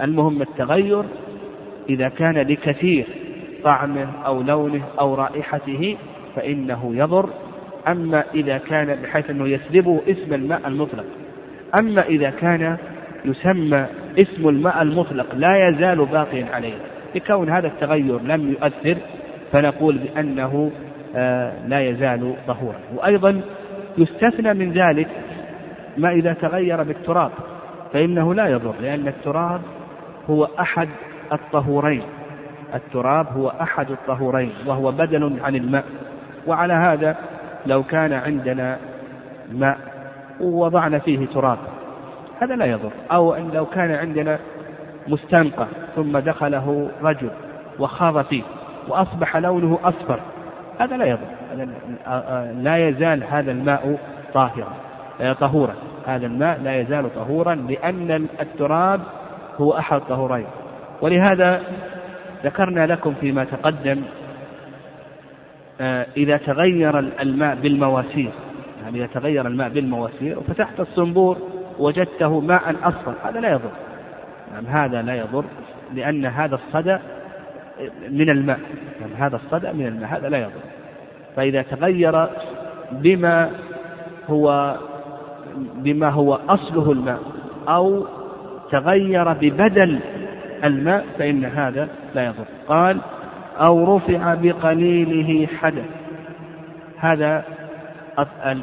المهم 0.00 0.42
التغير 0.42 1.04
إذا 1.88 2.08
كان 2.08 2.34
لكثير 2.34 3.06
طعمه 3.64 4.08
أو 4.26 4.42
لونه 4.42 4.82
أو 5.00 5.14
رائحته 5.14 5.96
فإنه 6.36 6.92
يضر. 6.94 7.30
أما 7.88 8.24
إذا 8.34 8.58
كان 8.58 8.96
بحيث 9.02 9.30
أنه 9.30 9.48
يسلبه 9.48 10.00
اسم 10.08 10.34
الماء 10.34 10.68
المطلق. 10.68 11.04
أما 11.78 12.02
إذا 12.02 12.30
كان 12.30 12.76
يسمى 13.24 13.86
اسم 14.18 14.48
الماء 14.48 14.82
المطلق 14.82 15.34
لا 15.34 15.68
يزال 15.68 16.04
باقيا 16.04 16.46
عليه. 16.52 16.74
لكون 17.14 17.50
هذا 17.50 17.66
التغير 17.66 18.22
لم 18.22 18.50
يؤثر 18.50 18.96
فنقول 19.52 19.98
بأنه 19.98 20.70
آه، 21.16 21.66
لا 21.66 21.80
يزال 21.80 22.34
طهورا 22.46 22.78
وأيضا 22.94 23.40
يستثنى 23.98 24.54
من 24.54 24.72
ذلك 24.72 25.08
ما 25.96 26.10
إذا 26.10 26.32
تغير 26.32 26.82
بالتراب 26.82 27.30
فإنه 27.92 28.34
لا 28.34 28.46
يضر 28.46 28.74
لأن 28.80 29.08
التراب 29.08 29.60
هو 30.30 30.48
أحد 30.60 30.88
الطهورين. 31.32 32.02
التراب 32.74 33.26
هو 33.36 33.48
أحد 33.48 33.90
الطهورين 33.90 34.52
وهو 34.66 34.92
بدل 34.92 35.32
عن 35.42 35.56
الماء. 35.56 35.84
وعلى 36.46 36.72
هذا 36.72 37.16
لو 37.66 37.82
كان 37.82 38.12
عندنا 38.12 38.78
ماء 39.52 39.78
ووضعنا 40.40 40.98
فيه 40.98 41.26
تراب 41.26 41.58
هذا 42.42 42.56
لا 42.56 42.64
يضر. 42.64 42.90
أو 43.12 43.34
أن 43.34 43.50
لو 43.54 43.66
كان 43.66 43.90
عندنا 43.94 44.38
مستنقع 45.08 45.66
ثم 45.96 46.18
دخله 46.18 46.90
رجل 47.02 47.30
وخاض 47.78 48.24
فيه 48.24 48.42
وأصبح 48.88 49.36
لونه 49.36 49.78
أصفر 49.84 50.20
هذا 50.80 50.96
لا 50.96 51.04
يضر. 51.04 51.26
لا 52.62 52.88
يزال 52.88 53.24
هذا 53.24 53.50
الماء 53.52 53.98
طاهرا 54.34 54.72
طهورا. 55.40 55.74
هذا 56.06 56.26
الماء 56.26 56.60
لا 56.62 56.80
يزال 56.80 57.14
طهورا 57.14 57.54
لأن 57.54 58.26
التراب 58.40 59.00
هو 59.60 59.78
أحد 59.78 59.96
الطهورين 59.96 60.46
ولهذا 61.00 61.62
ذكرنا 62.44 62.86
لكم 62.86 63.14
فيما 63.20 63.44
تقدم 63.44 64.02
آه، 64.02 64.23
إذا 66.16 66.36
تغير 66.36 66.98
الماء 66.98 67.54
بالمواسير. 67.54 68.30
يعني 68.82 68.98
إذا 68.98 69.06
تغير 69.06 69.46
الماء 69.46 69.68
بالمواسير 69.68 70.38
وفتحت 70.38 70.80
الصنبور 70.80 71.38
وجدته 71.78 72.40
ماء 72.40 72.76
أصفر 72.82 73.14
هذا 73.24 73.40
لا 73.40 73.50
يضر. 73.50 73.70
يعني 74.52 74.68
هذا 74.68 75.02
لا 75.02 75.14
يضر 75.14 75.44
لأن 75.94 76.26
هذا 76.26 76.54
الصدى 76.54 76.98
من 78.10 78.30
الماء. 78.30 78.60
يعني 79.00 79.14
هذا 79.18 79.36
الصدى 79.36 79.72
من 79.72 79.86
الماء 79.86 80.10
هذا 80.18 80.28
لا 80.28 80.38
يضر. 80.38 80.60
فإذا 81.36 81.62
تغير 81.62 82.28
بما 82.92 83.50
هو 84.28 84.76
بما 85.74 86.08
هو 86.08 86.38
أصله 86.48 86.92
الماء 86.92 87.18
أو 87.68 88.06
تغير 88.70 89.32
ببدل 89.32 90.00
الماء 90.64 91.04
فإن 91.18 91.44
هذا 91.44 91.88
لا 92.14 92.26
يضر. 92.26 92.44
قال 92.68 92.98
أو 93.60 93.96
رفع 93.96 94.34
بقليله 94.34 95.46
حدث. 95.46 95.84
هذا 96.98 97.44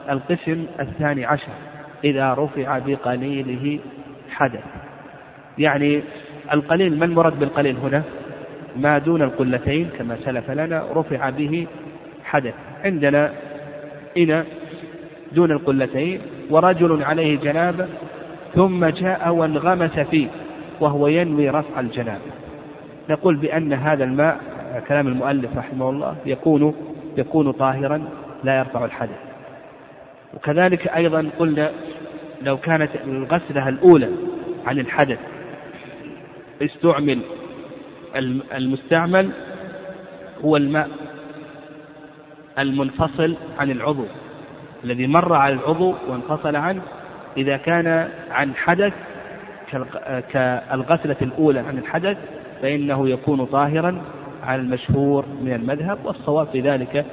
القسم 0.10 0.65
الثاني 0.80 1.25
عشر 1.25 1.51
إذا 2.04 2.34
رفع 2.34 2.80
بقليله 2.80 3.80
حدث. 4.30 4.63
يعني 5.58 6.01
القليل 6.54 6.99
ما 6.99 7.06
المراد 7.06 7.39
بالقليل 7.39 7.77
هنا؟ 7.77 8.04
ما 8.75 8.97
دون 8.97 9.21
القلتين 9.21 9.89
كما 9.97 10.15
سلف 10.15 10.51
لنا 10.51 10.86
رفع 10.95 11.30
به 11.30 11.67
حدث. 12.23 12.54
عندنا 12.84 13.32
إناء 14.17 14.45
دون 15.32 15.51
القلتين 15.51 16.21
ورجل 16.49 17.04
عليه 17.04 17.39
جنابة 17.39 17.88
ثم 18.56 18.86
جاء 18.86 19.34
وانغمس 19.34 19.99
فيه 19.99 20.27
وهو 20.80 21.08
ينوي 21.08 21.49
رفع 21.49 21.80
الجنابة 21.80 22.32
نقول 23.10 23.36
بأن 23.36 23.73
هذا 23.73 24.04
الماء 24.04 24.39
كلام 24.79 25.07
المؤلف 25.07 25.57
رحمه 25.57 25.89
الله 25.89 26.15
يكون 26.25 26.73
يكون 27.17 27.51
طاهرا 27.51 28.10
لا 28.43 28.57
يرفع 28.60 28.86
الحدث. 28.86 29.19
وكذلك 30.34 30.88
أيضا 30.88 31.29
قلنا 31.39 31.71
لو 32.41 32.57
كانت 32.57 32.89
الغسلة 33.07 33.69
الأولى 33.69 34.10
عن 34.65 34.79
الحدث 34.79 35.19
استعمل 36.62 37.19
المستعمل 38.55 39.29
هو 40.45 40.57
الماء 40.57 40.89
المنفصل 42.60 43.36
عن 43.60 43.71
العضو 43.71 44.05
الذي 44.84 45.07
مر 45.07 45.34
على 45.34 45.53
العضو 45.53 45.95
وانفصل 46.10 46.55
عنه 46.55 46.81
إذا 47.38 47.57
كان 47.57 48.10
عن 48.31 48.55
حدث 48.55 48.93
كالغسلة 50.31 51.15
الأولى 51.21 51.60
عن 51.60 51.77
الحدث 51.77 52.17
فإنه 52.62 53.10
يكون 53.10 53.45
طاهرا 53.45 54.01
على 54.43 54.62
المشهور 54.62 55.25
من 55.41 55.54
المذهب 55.54 55.97
والصواب 56.06 56.47
في 56.47 56.62
ذلك 56.62 57.06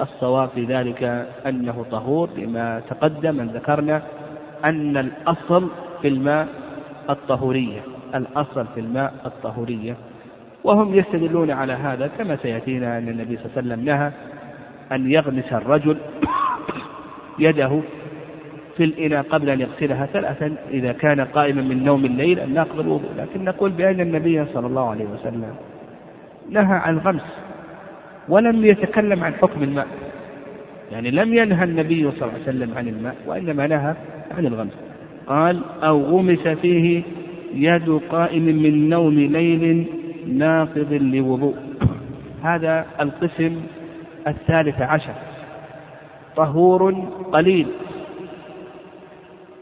الصواب 0.00 0.48
في 0.48 0.64
ذلك 0.64 1.26
أنه 1.46 1.84
طهور 1.90 2.30
لما 2.36 2.82
تقدم 2.90 3.40
أن 3.40 3.46
ذكرنا 3.46 4.02
أن 4.64 4.96
الأصل 4.96 5.68
في 6.02 6.08
الماء 6.08 6.48
الطهورية 7.10 7.80
الأصل 8.14 8.66
في 8.74 8.80
الماء 8.80 9.14
الطهورية. 9.26 9.96
وهم 10.64 10.94
يستدلون 10.94 11.50
على 11.50 11.72
هذا 11.72 12.06
كما 12.18 12.36
سيأتينا 12.36 12.98
أن 12.98 13.08
النبي 13.08 13.36
صلى 13.36 13.46
الله 13.46 13.56
عليه 13.56 13.68
وسلم 13.68 13.84
نهى 13.84 14.10
أن 14.92 15.10
يغمس 15.10 15.52
الرجل 15.52 15.96
يده 17.38 17.80
في 18.76 18.84
الإناء 18.84 19.22
قبل 19.22 19.50
أن 19.50 19.60
يغسلها 19.60 20.06
ثلاثا 20.06 20.54
إذا 20.70 20.92
كان 20.92 21.20
قائما 21.20 21.62
من 21.62 21.84
نوم 21.84 22.04
الليل 22.04 22.40
أن 22.40 22.54
ناقض 22.54 22.80
الوضوء. 22.80 23.10
لكن 23.18 23.44
نقول 23.44 23.70
بأن 23.70 24.00
النبي 24.00 24.44
صلى 24.54 24.66
الله 24.66 24.90
عليه 24.90 25.04
وسلم 25.04 25.54
نهى 26.50 26.74
عن 26.74 26.94
الغمس 26.94 27.22
ولم 28.28 28.64
يتكلم 28.64 29.24
عن 29.24 29.34
حكم 29.34 29.62
الماء. 29.62 29.86
يعني 30.92 31.10
لم 31.10 31.34
ينهى 31.34 31.64
النبي 31.64 32.10
صلى 32.10 32.22
الله 32.22 32.32
عليه 32.32 32.42
وسلم 32.42 32.78
عن 32.78 32.88
الماء 32.88 33.16
وإنما 33.26 33.66
نهى 33.66 33.94
عن 34.36 34.46
الغمس. 34.46 34.72
قال 35.26 35.60
أو 35.82 36.02
غمس 36.02 36.48
فيه 36.48 37.02
يد 37.54 38.00
قائم 38.10 38.42
من 38.42 38.88
نوم 38.88 39.14
ليل 39.14 39.86
ناقض 40.28 40.92
لوضوء. 40.92 41.56
هذا 42.42 42.86
القسم 43.00 43.60
الثالث 44.28 44.82
عشر. 44.82 45.14
طهور 46.36 46.92
قليل. 47.32 47.66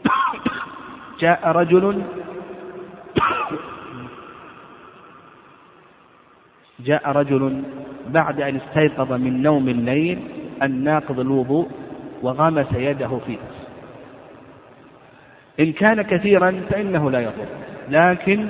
جاء 1.21 1.47
رجل 1.47 2.01
جاء 6.85 7.11
رجل 7.11 7.63
بعد 8.07 8.41
أن 8.41 8.55
استيقظ 8.55 9.13
من 9.13 9.41
نوم 9.41 9.69
الليل 9.69 10.19
الناقض 10.63 11.19
الوضوء 11.19 11.67
وغمس 12.21 12.67
يده 12.73 13.19
فيه 13.25 13.37
إن 15.59 15.71
كان 15.71 16.01
كثيرا 16.01 16.61
فإنه 16.69 17.11
لا 17.11 17.19
يضر. 17.19 17.45
لكن 17.89 18.47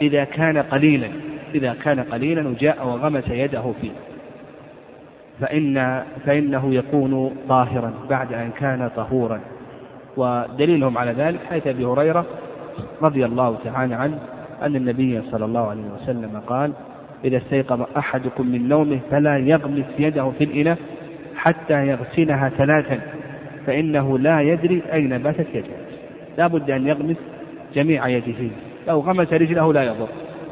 إذا 0.00 0.24
كان 0.24 0.58
قليلا 0.58 1.08
إذا 1.54 1.74
كان 1.74 2.00
قليلا 2.00 2.48
وجاء 2.48 2.86
وغمس 2.86 3.28
يده 3.28 3.72
فيه 3.80 3.90
فإن 5.40 6.04
فإنه 6.26 6.74
يكون 6.74 7.36
طاهرا 7.48 7.94
بعد 8.10 8.32
أن 8.32 8.50
كان 8.50 8.90
طهورا. 8.96 9.40
ودليلهم 10.16 10.98
على 10.98 11.12
ذلك 11.12 11.40
حيث 11.50 11.66
أبي 11.66 11.84
هريرة 11.84 12.26
رضي 13.02 13.24
الله 13.24 13.58
تعالى 13.64 13.94
عنه 13.94 14.18
أن 14.62 14.76
النبي 14.76 15.22
صلى 15.30 15.44
الله 15.44 15.70
عليه 15.70 15.84
وسلم 16.02 16.40
قال 16.46 16.72
إذا 17.26 17.36
استيقظ 17.36 17.86
أحدكم 17.96 18.46
من 18.46 18.68
نومه 18.68 18.98
فلا 19.10 19.38
يغمس 19.38 19.84
يده 19.98 20.30
في 20.38 20.44
الإناء 20.44 20.78
حتى 21.36 21.86
يغسلها 21.86 22.48
ثلاثا 22.48 22.98
فإنه 23.66 24.18
لا 24.18 24.40
يدري 24.40 24.82
أين 24.92 25.18
باتت 25.18 25.46
يده. 25.54 25.76
لا 26.38 26.46
بد 26.46 26.70
أن 26.70 26.86
يغمس 26.86 27.16
جميع 27.74 28.08
يده. 28.08 28.50
لو 28.88 29.00
غمس 29.00 29.32
رجله 29.32 29.72
لا 29.72 29.82
يضر 29.82 30.08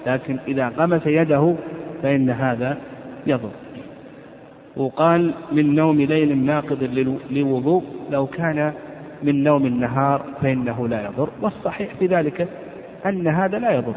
لكن 0.06 0.36
إذا 0.48 0.68
غمس 0.68 1.06
يده 1.06 1.54
فإن 2.02 2.30
هذا 2.30 2.76
يضر. 3.26 3.50
وقال 4.76 5.34
من 5.52 5.74
نوم 5.74 6.00
ليل 6.00 6.38
ناقض 6.38 7.08
لوضوء 7.30 7.84
لو 8.10 8.26
كان 8.26 8.72
من 9.22 9.44
نوم 9.44 9.66
النهار 9.66 10.22
فإنه 10.42 10.88
لا 10.88 11.04
يضر. 11.04 11.28
والصحيح 11.42 11.94
في 11.98 12.06
ذلك 12.06 12.48
أن 13.06 13.28
هذا 13.28 13.58
لا 13.58 13.70
يضر. 13.70 13.94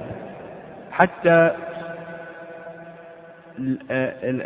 حتى 0.91 1.51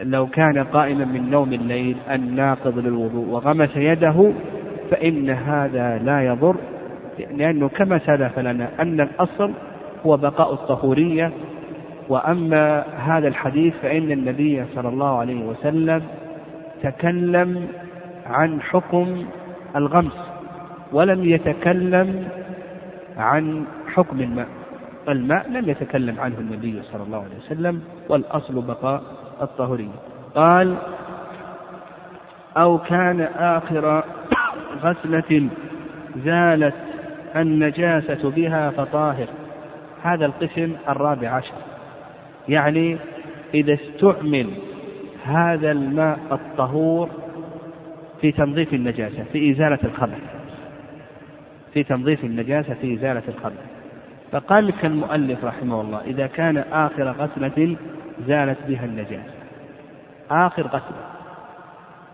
لو 0.04 0.28
كان 0.28 0.64
قائما 0.64 1.06
من 1.06 1.30
نوم 1.30 1.54
الليل 1.54 1.98
الناقض 2.12 2.78
للوضوء 2.78 3.26
وغمس 3.28 3.76
يده 3.76 4.32
فإن 4.92 5.30
هذا 5.30 5.98
لا 5.98 6.22
يضر 6.22 6.56
لأنه 7.32 7.70
كما 7.70 8.00
سلف 8.00 8.40
لنا 8.40 8.70
أن 8.80 9.02
الأصل 9.02 9.52
هو 10.06 10.18
بقاء 10.18 10.54
الطهورية. 10.54 11.32
وأما 12.10 12.86
هذا 12.98 13.28
الحديث 13.28 13.74
فإن 13.82 14.12
النبي 14.12 14.66
صلى 14.76 14.90
الله 14.90 15.18
عليه 15.18 15.46
وسلم 15.46 16.02
تكلم 16.84 17.68
عن 18.26 18.62
حكم 18.62 19.26
الغمس 19.76 20.18
ولم 20.92 21.26
يتكلم 21.26 22.24
عن 23.18 23.64
حكم 23.94 24.22
الماء. 24.22 24.48
الماء 25.10 25.50
لم 25.50 25.70
يتكلم 25.70 26.20
عنه 26.20 26.40
النبي 26.40 26.82
صلى 26.84 27.04
الله 27.04 27.18
عليه 27.18 27.38
وسلم 27.38 27.82
والأصل 28.10 28.62
بقاء 28.62 29.04
الطهورية 29.42 29.96
قال 30.36 30.76
أو 32.58 32.78
كان 32.78 33.22
آخر 33.36 34.04
غسلة 34.84 35.50
زالت 36.26 36.76
النجاسة 37.36 38.30
بها 38.30 38.70
فطاهر. 38.70 39.28
هذا 40.04 40.26
القسم 40.26 40.76
الرابع 40.90 41.30
عشر. 41.30 41.54
يعني 42.50 42.98
إذا 43.54 43.74
استعمل 43.74 44.48
هذا 45.26 45.72
الماء 45.72 46.20
الطهور 46.32 47.10
في 48.22 48.32
تنظيف 48.32 48.74
النجاسة 48.74 49.24
في 49.34 49.52
إزالة 49.52 49.80
الخبث 49.84 50.20
في 51.74 51.84
تنظيف 51.84 52.24
النجاسة 52.24 52.74
في 52.74 52.94
إزالة 52.94 53.24
الخبث 53.28 53.71
فقال 54.32 54.68
لك 54.68 54.86
المؤلف 54.86 55.46
رحمه 55.46 55.82
الله 55.82 56.02
إذا 56.02 56.28
كان 56.28 56.58
آخر 56.58 57.12
غسلة 57.12 57.76
زالت 58.28 58.58
بها 58.68 58.86
النجاسة 58.86 59.34
آخر 60.32 60.68
غسلة. 60.68 61.06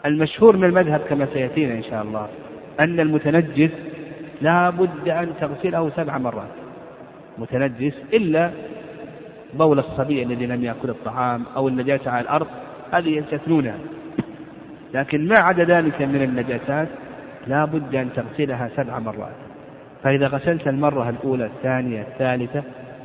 المشهور 0.06 0.58
من 0.58 0.64
المذهب 0.64 1.00
كما 1.10 1.28
سيأتينا 1.34 1.74
إن 1.74 1.84
شاء 1.84 2.04
الله 2.04 2.28
أن 2.80 3.00
المتنجس 3.00 3.72
لا 4.42 4.70
بد 4.70 5.10
أن 5.10 5.34
تغسله 5.42 5.92
سبع 5.96 6.18
مرات. 6.18 6.48
متنجس 7.38 7.94
إلا 8.14 8.52
بول 9.54 9.80
الصبي 9.80 10.24
الذي 10.24 10.46
لم 10.46 10.64
يأكل 10.64 10.90
الطعام 10.90 11.44
أو 11.56 11.68
النجاسة 11.68 12.12
على 12.12 12.22
الأرض 12.22 12.48
هذه 12.92 13.10
يستثنونها. 13.10 13.78
لكن 14.94 15.28
ما 15.28 15.40
عدا 15.40 15.64
ذلك 15.64 16.02
من 16.02 16.24
النجاسات 16.24 16.88
لا 17.48 17.66
بد 17.66 17.96
أن 17.96 18.10
تغسلها 18.16 18.70
سبع 18.76 19.00
مرات. 19.00 19.47
فإذا 20.04 20.28
غسلت 20.28 20.68
المرة 20.68 21.10
الأولى 21.10 21.46
الثانية 21.46 22.02
الثالثة 22.02 22.64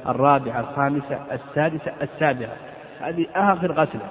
الرابعة 0.09 0.61
الخامسة 0.61 1.19
السادسة 1.33 1.93
السابعة 2.03 2.57
هذه 3.01 3.27
آخر 3.35 3.73
غسلة. 3.73 4.07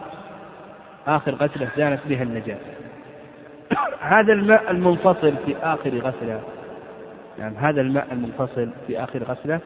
آخر 1.08 1.36
غسلة 1.36 1.68
زالت 1.78 2.08
بها 2.08 2.24
النجاسة 2.24 2.72
هذا 4.00 4.34
الماء 4.34 4.72
المنفصل 4.72 5.34
في 5.46 5.56
آخر 5.64 5.90
غسلة. 5.90 6.40
يعني 7.40 7.58
هذا 7.58 7.82
الماء 7.82 8.08
المنفصل 8.12 8.70
في 8.88 9.04
آخر 9.04 9.24
غسلة. 9.24 9.60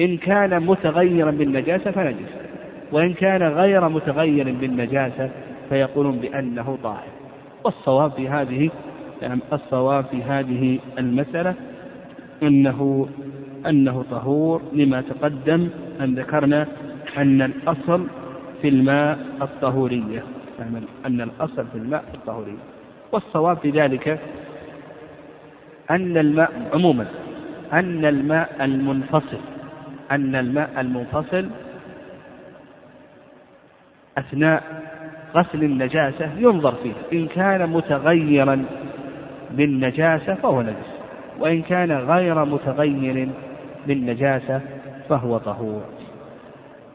إن 0.00 0.16
كان 0.16 0.62
متغيرا 0.62 1.30
بالنجاسة 1.30 1.90
فنجس. 1.90 2.48
وإن 2.92 3.14
كان 3.14 3.42
غير 3.42 3.88
متغير 3.88 4.44
بالنجاسة 4.44 5.30
فيقولون 5.68 6.18
بأنه 6.18 6.78
طاهر 6.82 7.08
والصواب 7.64 8.12
في 8.12 8.28
هذه 8.28 8.70
يعني 9.22 9.40
الصواب 9.52 10.04
في 10.04 10.22
هذه 10.22 10.78
المسألة 10.98 11.54
أنه 12.42 13.08
أنه 13.66 14.04
طهور 14.10 14.62
لما 14.72 15.00
تقدم 15.00 15.68
أن 16.00 16.14
ذكرنا 16.14 16.66
أن 17.16 17.42
الأصل 17.42 18.06
في 18.62 18.68
الماء 18.68 19.18
الطهورية 19.42 20.24
يعني 20.58 20.86
أن 21.06 21.20
الأصل 21.20 21.66
في 21.72 21.78
الماء 21.78 22.04
الطهورية. 22.14 22.58
والصواب 23.12 23.56
في 23.56 23.70
ذلك 23.70 24.20
أن 25.90 26.16
الماء 26.16 26.70
عموما 26.74 27.06
أن 27.72 28.04
الماء 28.04 28.64
المنفصل 28.64 29.38
أن 30.10 30.34
الماء 30.34 30.70
المنفصل 30.78 31.48
أثناء 34.18 34.62
غسل 35.34 35.64
النجاسة 35.64 36.30
ينظر 36.38 36.74
فيه. 36.74 36.92
إن 37.12 37.26
كان 37.26 37.70
متغيرا 37.70 38.64
بالنجاسة 39.50 40.34
فهو 40.34 40.62
نجس. 40.62 40.97
وإن 41.38 41.62
كان 41.62 41.92
غير 41.92 42.44
متغير 42.44 43.28
بالنجاسة 43.86 44.60
فهو 45.08 45.38
طهور. 45.38 45.82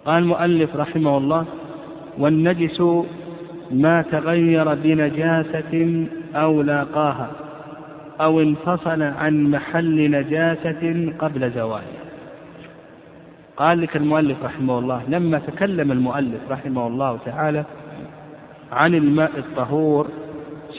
قال 0.06 0.24
المؤلف 0.24 0.76
رحمه 0.76 1.18
الله 1.18 1.46
والنجس 2.18 2.82
ما 3.72 4.02
تغير 4.02 4.76
بنجاسة 4.76 6.06
أو 6.36 6.62
لاقاها 6.62 7.32
أو 8.22 8.42
انفصل 8.42 9.02
عن 9.02 9.44
محل 9.44 10.12
نجاسة 10.12 11.14
قبل 11.20 11.52
زواله 11.52 12.04
قال 13.58 13.82
لك 13.82 13.96
المؤلف 13.96 14.44
رحمه 14.44 14.80
الله 14.80 15.04
لما 15.08 15.40
تكلم 15.40 15.92
المؤلف 15.92 16.42
رحمه 16.50 16.88
الله 16.88 17.18
تعالى 17.26 17.64
عن 18.72 18.96
الماء 18.96 19.32
الطهور 19.38 20.08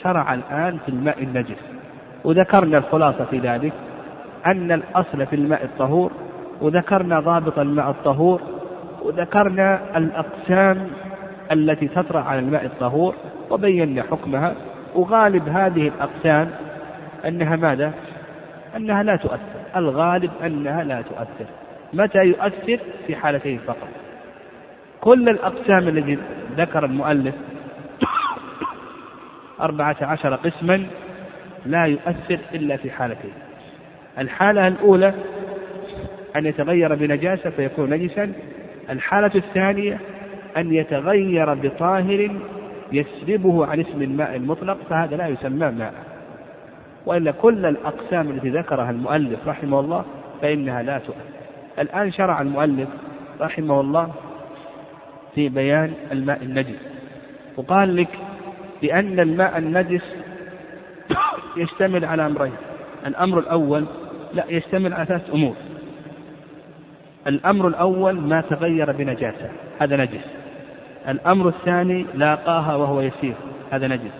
شرع 0.03 0.33
الآن 0.33 0.77
في 0.85 0.89
الماء 0.89 1.23
النجس. 1.23 1.74
وذكرنا 2.25 2.77
الخلاصة 2.77 3.25
في 3.25 3.39
ذلك 3.39 3.73
أن 4.45 4.71
الأصل 4.71 5.25
في 5.25 5.35
الماء 5.35 5.63
الطهور 5.63 6.11
وذكرنا 6.61 7.19
ضابط 7.19 7.59
الماء 7.59 7.89
الطهور 7.89 8.41
وذكرنا 9.01 9.97
الأقسام 9.97 10.87
التي 11.51 11.87
تطرأ 11.87 12.21
على 12.21 12.39
الماء 12.39 12.65
الطهور 12.65 13.15
وبينا 13.49 14.03
حكمها 14.03 14.55
وغالب 14.95 15.49
هذه 15.49 15.87
الأقسام 15.87 16.49
أنها 17.27 17.55
ماذا؟ 17.55 17.93
أنها 18.75 19.03
لا 19.03 19.15
تؤثر. 19.15 19.59
الغالب 19.75 20.31
أنها 20.45 20.83
لا 20.83 21.01
تؤثر. 21.01 21.45
متى 21.93 22.19
يؤثر؟ 22.19 22.79
في 23.07 23.15
حالتين 23.15 23.59
فقط. 23.67 23.87
كل 25.01 25.29
الأقسام 25.29 25.87
التي 25.87 26.17
ذكر 26.57 26.85
المؤلف 26.85 27.35
أربعة 29.61 29.95
عشر 30.01 30.35
قسما 30.35 30.85
لا 31.65 31.85
يؤثر 31.85 32.39
إلا 32.53 32.77
في 32.77 32.91
حالتين. 32.91 33.33
الحالة 34.17 34.67
الأولى 34.67 35.13
أن 36.35 36.45
يتغير 36.45 36.95
بنجاسة 36.95 37.49
فيكون 37.49 37.89
نجسا. 37.89 38.31
الحالة 38.89 39.31
الثانية 39.35 39.99
أن 40.57 40.73
يتغير 40.73 41.53
بطاهر 41.53 42.31
يسلبه 42.91 43.65
عن 43.65 43.79
اسم 43.79 44.01
الماء 44.01 44.35
المطلق 44.35 44.77
فهذا 44.89 45.17
لا 45.17 45.27
يسمى 45.27 45.71
ماء. 45.71 45.93
وإلا 47.05 47.31
كل 47.31 47.65
الأقسام 47.65 48.29
التي 48.29 48.49
ذكرها 48.49 48.91
المؤلف 48.91 49.47
رحمه 49.47 49.79
الله 49.79 50.05
فإنها 50.41 50.83
لا 50.83 50.97
تؤثر. 50.97 51.35
الآن 51.79 52.11
شرع 52.11 52.41
المؤلف 52.41 52.89
رحمه 53.41 53.81
الله 53.81 54.11
في 55.35 55.49
بيان 55.49 55.93
الماء 56.11 56.43
النجس. 56.43 56.87
وقال 57.57 57.95
لك 57.95 58.09
بأن 58.81 59.19
الماء 59.19 59.57
النجس 59.57 60.15
يشتمل 61.57 62.05
على 62.05 62.25
أمرين. 62.25 62.53
الأمر 63.05 63.39
الأول 63.39 63.85
لا 64.33 64.45
يشتمل 64.49 64.93
على 64.93 65.05
ثلاث 65.05 65.29
أمور. 65.33 65.55
الأمر 67.27 67.67
الأول 67.67 68.19
ما 68.19 68.41
تغير 68.41 68.91
بنجاسة. 68.91 69.49
هذا 69.81 69.97
نجس. 69.97 70.25
الأمر 71.09 71.47
الثاني 71.47 72.05
لاقاها 72.13 72.75
وهو 72.75 73.01
يسير. 73.01 73.35
هذا 73.71 73.87
نجس. 73.87 74.11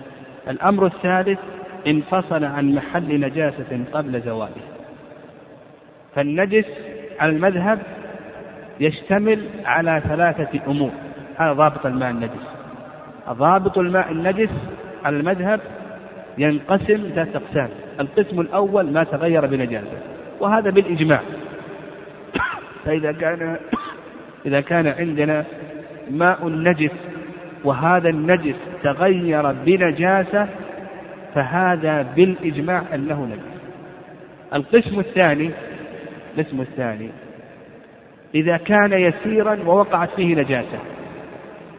الأمر 0.48 0.86
الثالث 0.86 1.40
انفصل 1.88 2.44
عن 2.44 2.76
محل 2.76 3.20
نجاسة 3.20 3.84
قبل 3.94 4.22
زواله 4.22 4.62
فالنجس 6.16 6.66
على 7.20 7.32
المذهب 7.32 7.80
يشتمل 8.80 9.50
على 9.66 10.02
ثلاثة 10.08 10.60
أمور. 10.68 10.92
هذا 11.38 11.54
ضابط 11.54 11.86
الماء 11.86 12.12
النجس. 12.12 12.48
ضابط 13.30 13.78
الماء 13.78 14.12
النجس 14.12 14.50
على 15.06 15.18
المذهب 15.18 15.60
ينقسم 16.38 17.10
ثلاثة 17.16 17.38
أقسام. 17.40 17.70
القسم 18.00 18.42
الأول 18.42 18.92
ما 18.92 19.04
تغير 19.04 19.46
بنجاسة 19.46 19.98
وهذا 20.40 20.70
بالإجماع. 20.70 21.22
فإذا 22.86 23.12
كان 23.12 23.58
إذا 24.46 24.62
كان 24.62 24.88
عندنا 24.88 25.46
ماء 26.12 26.50
نجس 26.50 26.92
وهذا 27.64 28.10
النجس 28.10 28.56
تغير 28.84 29.52
بنجاسة 29.52 30.48
فهذا 31.36 32.02
بالإجماع 32.02 32.84
أنه 32.94 33.26
نجس. 33.26 33.56
القسم 34.54 35.00
الثاني 35.00 35.52
القسم 36.38 36.62
الثاني 36.62 37.10
إذا 38.36 38.58
كان 38.58 38.94
يسيرا 38.94 39.60
ووقعت 39.66 40.10
فيه 40.10 40.36
نجاسة. 40.36 40.80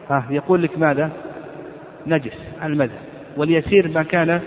ها 0.09 0.25
يقول 0.29 0.63
لك 0.63 0.77
ماذا؟ 0.77 1.09
نجس 2.07 2.37
على 2.61 2.73
المذهب. 2.73 3.06
واليسير 3.37 3.87
ما 3.87 4.03
كان 4.03 4.41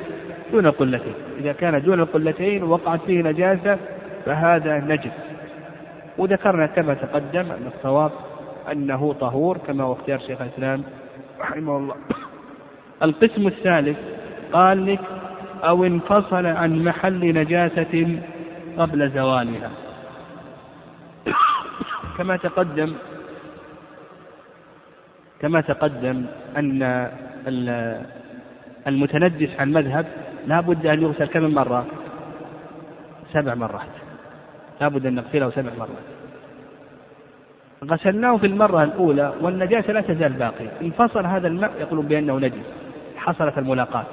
دون 0.52 0.66
القلتين 0.66 1.14
إذا 1.38 1.52
كان 1.52 1.82
دون 1.82 2.00
القلتين 2.00 2.62
ووقعت 2.62 3.00
فيه 3.06 3.22
نجاسة 3.22 3.78
فهذا 4.26 4.78
نجس. 4.78 5.12
وذكرنا 6.18 6.66
كما 6.66 6.94
تقدم 6.94 7.40
أن 7.40 7.70
الصواب 7.76 8.10
أنه 8.72 9.12
طهور 9.12 9.58
كما 9.58 9.84
هو 9.84 9.92
اختيار 9.92 10.18
شيخ 10.18 10.40
الإسلام 10.40 10.82
رحمه 11.40 11.76
الله. 11.76 11.94
القسم 13.02 13.46
الثالث 13.46 13.98
قال 14.52 14.86
لك 14.86 15.00
أو 15.64 15.84
انفصل 15.84 16.46
عن 16.46 16.84
محل 16.84 17.34
نجاسة 17.34 18.20
قبل 18.78 19.10
زوالها. 19.10 19.70
كما 22.18 22.36
تقدم 22.36 22.94
كما 25.40 25.60
تقدم 25.60 26.24
أن 26.56 27.10
المتنجس 28.86 29.60
عن 29.60 29.72
مذهب 29.72 30.06
لا 30.46 30.60
بد 30.60 30.86
أن 30.86 31.02
يغسل 31.02 31.26
كم 31.26 31.54
مرة؟ 31.54 31.86
سبع 33.32 33.54
مرات. 33.54 33.94
لا 34.80 34.88
بد 34.88 35.06
أن 35.06 35.14
نغسله 35.14 35.50
سبع 35.50 35.70
مرات. 35.78 36.06
غسلناه 37.84 38.36
في 38.36 38.46
المرة 38.46 38.84
الأولى 38.84 39.32
والنجاسة 39.40 39.92
لا 39.92 40.00
تزال 40.00 40.32
باقية. 40.32 40.70
انفصل 40.82 41.26
هذا 41.26 41.48
الماء 41.48 41.72
يقولون 41.80 42.06
بأنه 42.06 42.38
نجس. 42.38 42.66
حصلت 43.16 43.58
الملاقاة 43.58 44.04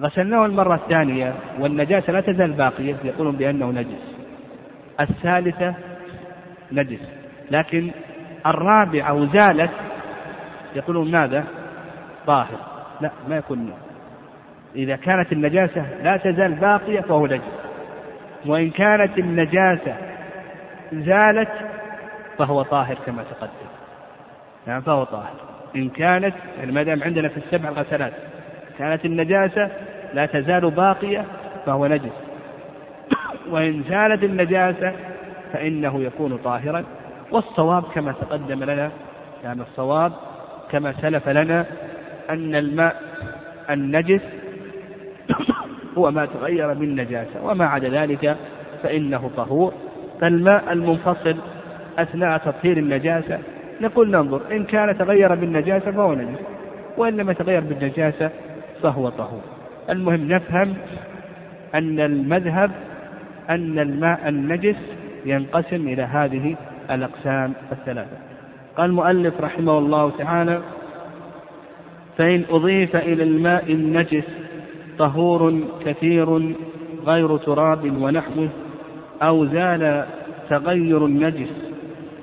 غسلناه 0.00 0.46
المرة 0.46 0.74
الثانية 0.74 1.34
والنجاسة 1.58 2.12
لا 2.12 2.20
تزال 2.20 2.52
باقية 2.52 2.96
يقولون 3.04 3.36
بأنه 3.36 3.70
نجس. 3.70 4.14
الثالثة 5.00 5.74
نجس. 6.72 7.00
لكن 7.50 7.90
الرابعة 8.46 9.32
زالت 9.32 9.70
يقولون 10.76 11.10
ماذا؟ 11.10 11.44
طاهر. 12.26 12.58
لا 13.00 13.10
ما 13.28 13.36
يكون 13.36 13.72
إذا 14.76 14.96
كانت 14.96 15.32
النجاسة 15.32 15.86
لا 16.02 16.16
تزال 16.16 16.52
باقية 16.52 17.00
فهو 17.00 17.26
نجس. 17.26 17.42
وإن 18.46 18.70
كانت 18.70 19.18
النجاسة 19.18 19.96
زالت 20.92 21.50
فهو 22.38 22.62
طاهر 22.62 22.94
كما 23.06 23.22
تقدم. 23.22 23.70
نعم 24.66 24.80
فهو 24.80 25.04
طاهر. 25.04 25.34
إن 25.76 25.88
كانت 25.88 26.34
يعني 26.58 26.72
ما 26.72 26.82
دام 26.82 27.02
عندنا 27.02 27.28
في 27.28 27.36
السبع 27.36 27.70
غسلات 27.70 28.12
كانت 28.78 29.04
النجاسة 29.04 29.70
لا 30.14 30.26
تزال 30.26 30.70
باقية 30.70 31.24
فهو 31.66 31.86
نجس. 31.86 32.12
وإن 33.50 33.84
زالت 33.88 34.24
النجاسة 34.24 34.92
فإنه 35.52 36.02
يكون 36.02 36.36
طاهرا. 36.36 36.84
والصواب 37.30 37.82
كما 37.82 38.12
تقدم 38.12 38.64
لنا 38.64 38.90
يعني 39.44 39.62
الصواب 39.62 40.12
كما 40.70 40.92
سلف 40.92 41.28
لنا 41.28 41.66
أن 42.30 42.54
الماء 42.54 42.96
النجس 43.70 44.20
هو 45.98 46.10
ما 46.10 46.26
تغير 46.26 46.72
بالنجاسة 46.72 47.44
وما 47.44 47.64
عدا 47.64 47.88
ذلك 47.88 48.36
فإنه 48.82 49.30
طهور. 49.36 49.72
فالماء 50.20 50.72
المنفصل 50.72 51.36
أثناء 51.98 52.38
تطهير 52.38 52.76
النجاسة 52.76 53.38
نقول 53.80 54.10
ننظر 54.10 54.40
إن 54.52 54.64
كان 54.64 54.98
تغير 54.98 55.34
بالنجاسة 55.34 55.90
فهو 55.90 56.14
نجس 56.14 56.38
وإن 56.96 57.16
لم 57.16 57.30
يتغير 57.30 57.60
بالنجاسة 57.60 58.30
فهو 58.82 59.08
طهور. 59.08 59.40
المهم 59.90 60.28
نفهم 60.28 60.74
أن 61.74 62.00
المذهب 62.00 62.70
أن 63.50 63.78
الماء 63.78 64.28
النجس 64.28 64.76
ينقسم 65.26 65.88
إلى 65.88 66.02
هذه 66.02 66.56
الأقسام 66.90 67.52
الثلاثة. 67.72 68.16
قال 68.76 68.90
المؤلف 68.90 69.40
رحمه 69.40 69.78
الله 69.78 70.10
تعالى 70.10 70.60
فإن 72.18 72.44
أضيف 72.50 72.96
إلى 72.96 73.22
الماء 73.22 73.72
النجس 73.72 74.24
طهور 74.98 75.60
كثير 75.84 76.54
غير 77.06 77.36
تراب 77.36 78.02
ونحوه 78.02 78.48
أو 79.22 79.46
زال 79.46 80.04
تغير 80.50 81.06
النجس 81.06 81.52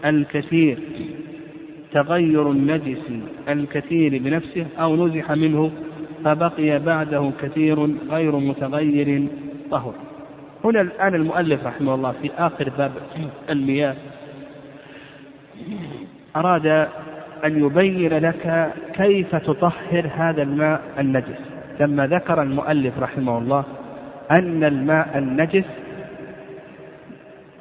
الكثير 0.06 0.80
تغير 1.94 2.52
النجس 2.52 3.12
الكثير 3.50 4.18
بنفسه 4.24 4.66
أو 4.80 5.08
نزح 5.08 5.32
منه 5.32 5.72
فبقي 6.26 6.80
بعده 6.80 7.32
كثير 7.42 7.96
غير 8.10 8.36
متغير 8.36 9.28
طهر 9.72 9.94
هنا 10.64 10.82
الآن 10.82 11.16
المؤلف 11.16 11.66
رحمه 11.66 11.96
الله 11.96 12.14
في 12.22 12.32
آخر 12.38 12.70
باب 12.78 12.92
المياه 13.50 13.96
أراد 16.36 16.88
أن 17.46 17.66
يبين 17.66 18.14
لك 18.14 18.74
كيف 18.94 19.36
تطهر 19.36 20.10
هذا 20.16 20.42
الماء 20.42 20.82
النجس. 21.00 21.40
لما 21.80 22.08
ذكر 22.08 22.42
المؤلف 22.42 23.00
رحمه 23.00 23.38
الله 23.38 23.64
أن 24.32 24.64
الماء 24.64 25.18
النجس 25.18 25.66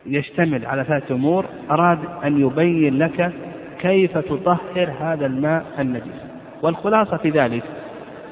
يشتمل 0.07 0.66
على 0.66 0.85
ثلاثة 0.85 1.14
أمور 1.14 1.45
أراد 1.70 1.99
أن 2.24 2.41
يبين 2.41 2.99
لك 2.99 3.33
كيف 3.81 4.18
تطهر 4.18 4.93
هذا 5.01 5.26
الماء 5.26 5.64
النجس. 5.78 6.24
والخلاصة 6.62 7.16
في 7.16 7.31
ذلك 7.31 7.62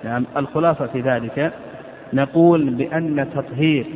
نعم 0.05 0.25
الخلاصة 0.37 0.87
في 0.87 1.01
ذلك 1.01 1.53
نقول 2.13 2.71
بأن 2.71 3.29
تطهير 3.35 3.87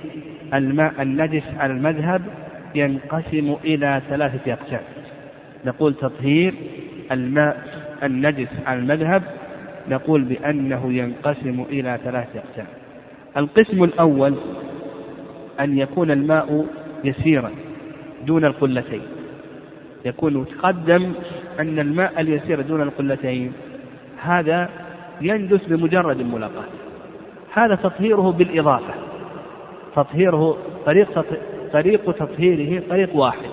الماء 0.55 1.03
النجس 1.03 1.45
على 1.59 1.73
المذهب 1.73 2.23
ينقسم 2.75 3.57
إلى 3.65 4.03
ثلاثة 4.09 4.53
أقسام. 4.53 4.81
نقول 5.65 5.95
تطهير 5.95 6.55
الماء 7.13 7.63
النجس 8.03 8.49
على 8.67 8.79
المذهب 8.79 9.23
نقول 9.89 10.23
بأنه 10.23 10.93
ينقسم 10.93 11.65
إلى 11.71 11.99
ثلاثة 12.05 12.41
أقسام. 12.41 12.67
القسم 13.37 13.85
الأول 13.85 14.35
أن 15.61 15.79
يكون 15.79 16.11
الماء 16.11 16.67
يسيرا 17.05 17.51
دون 18.27 18.45
القلتين. 18.45 19.03
يكون 20.05 20.47
تقدم 20.47 21.13
أن 21.61 21.79
الماء 21.79 22.21
اليسير 22.21 22.61
دون 22.61 22.83
القلتين. 22.83 23.53
هذا 24.23 24.69
يندس 25.21 25.67
بمجرد 25.67 26.21
الملاقاة. 26.21 26.65
هذا 27.55 27.75
تطهيره 27.75 28.33
بالإضافة. 28.33 28.95
تطهيره 29.97 30.59
طريق 30.87 31.25
طريق 31.73 32.13
تطهيره 32.13 32.83
طريق 32.91 33.17
واحد 33.17 33.51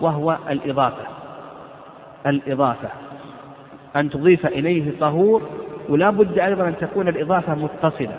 وهو 0.00 0.38
الإضافة. 0.50 1.13
الإضافة. 2.26 2.88
أن 3.96 4.10
تضيف 4.10 4.46
إليه 4.46 4.98
طهور 5.00 5.42
ولا 5.88 6.10
بد 6.10 6.38
أيضا 6.38 6.68
أن 6.68 6.76
تكون 6.76 7.08
الإضافة 7.08 7.54
متصلة. 7.54 8.18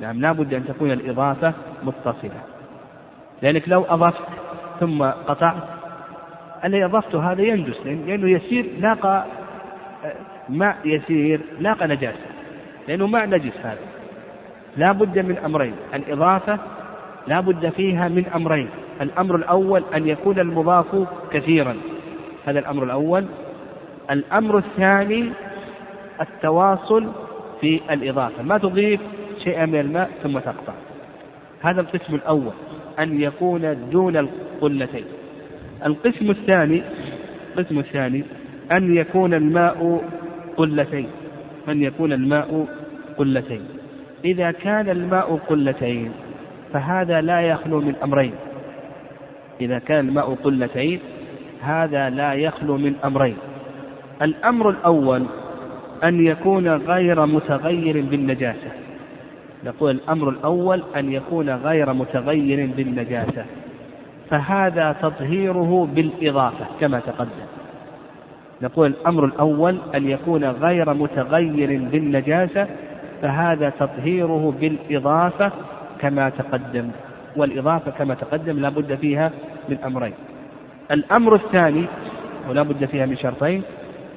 نعم 0.00 0.20
لا 0.20 0.32
بد 0.32 0.54
أن 0.54 0.66
تكون 0.66 0.90
الإضافة 0.90 1.52
متصلة. 1.82 2.40
لأنك 3.42 3.68
لو 3.68 3.84
أضفت 3.88 4.24
ثم 4.80 5.02
قطعت 5.02 5.62
الذي 6.64 6.84
أضفته 6.84 7.32
هذا 7.32 7.42
ينجس 7.42 7.86
لأنه 7.86 8.30
يسير 8.30 8.66
لاقى 8.80 9.24
ماء 10.48 10.76
يسير 10.84 11.40
لاقى 11.60 11.88
نجاسة. 11.88 12.26
لأنه 12.88 13.06
ماء 13.06 13.26
نجس 13.26 13.56
هذا. 13.62 13.78
لا 14.76 14.92
بد 14.92 15.18
من 15.18 15.38
أمرين. 15.38 15.74
الإضافة 15.94 16.58
لا 17.26 17.40
بد 17.40 17.68
فيها 17.68 18.08
من 18.08 18.26
أمرين. 18.26 18.68
الأمر 19.00 19.36
الأول 19.36 19.84
أن 19.94 20.08
يكون 20.08 20.38
المضاف 20.38 21.06
كثيرا. 21.32 21.76
هذا 22.46 22.58
الأمر 22.58 22.84
الأول. 22.84 23.24
الأمر 24.10 24.58
الثاني 24.58 25.30
التواصل 26.20 27.06
في 27.60 27.80
الإضافة. 27.90 28.42
ما 28.42 28.58
تضيف 28.58 29.00
شيئا 29.44 29.66
من 29.66 29.80
الماء 29.80 30.10
ثم 30.22 30.38
تقطع. 30.38 30.72
هذا 31.60 31.80
القسم 31.80 32.14
الأول 32.14 32.52
أن 32.98 33.20
يكون 33.20 33.90
دون 33.90 34.16
القلتين. 34.16 35.04
القسم 35.86 36.30
الثاني 36.30 36.82
القسم 37.58 37.78
الثاني 37.78 38.24
أن 38.72 38.96
يكون 38.96 39.34
الماء 39.34 40.04
قلتين. 40.56 41.08
أن 41.68 41.82
يكون 41.82 42.12
الماء 42.12 42.66
قلتين. 43.16 43.60
إذا 44.24 44.50
كان 44.50 44.88
الماء 44.88 45.36
قلتين 45.48 46.12
فهذا 46.72 47.20
لا 47.20 47.40
يخلو 47.40 47.80
من 47.80 47.94
أمرين. 48.04 48.32
إذا 49.60 49.78
كان 49.78 50.08
الماء 50.08 50.34
قلتين 50.34 51.00
هذا 51.62 52.10
لا 52.10 52.34
يخلو 52.34 52.76
من 52.76 52.94
أمرين. 53.04 53.36
الأمر 54.22 54.70
الأول 54.70 55.26
أن 56.04 56.26
يكون 56.26 56.68
غير 56.68 57.26
متغير 57.26 58.04
بالنجاسة. 58.10 58.70
نقول 59.64 59.90
الأمر 59.90 60.28
الأول 60.28 60.82
أن 60.96 61.12
يكون 61.12 61.50
غير 61.50 61.92
متغير 61.92 62.70
بالنجاسة. 62.76 63.44
فهذا 64.30 64.96
تطهيره 65.02 65.88
بالإضافة 65.94 66.66
كما 66.80 67.00
تقدم. 67.00 67.46
نقول 68.62 68.86
الأمر 68.86 69.24
الأول 69.24 69.76
أن 69.94 70.10
يكون 70.10 70.44
غير 70.44 70.94
متغير 70.94 71.88
بالنجاسة 71.92 72.66
فهذا 73.22 73.70
تطهيره 73.70 74.54
بالإضافة 74.60 75.52
كما 76.00 76.28
تقدم. 76.28 76.88
والإضافة 77.36 77.90
كما 77.90 78.14
تقدم 78.14 78.58
لا 78.58 78.68
بد 78.68 78.94
فيها 78.94 79.30
من 79.68 79.78
أمرين. 79.86 80.12
الأمر 80.90 81.34
الثاني 81.34 81.86
ولا 82.48 82.62
بد 82.62 82.84
فيها 82.84 83.06
من 83.06 83.16
شرطين 83.16 83.62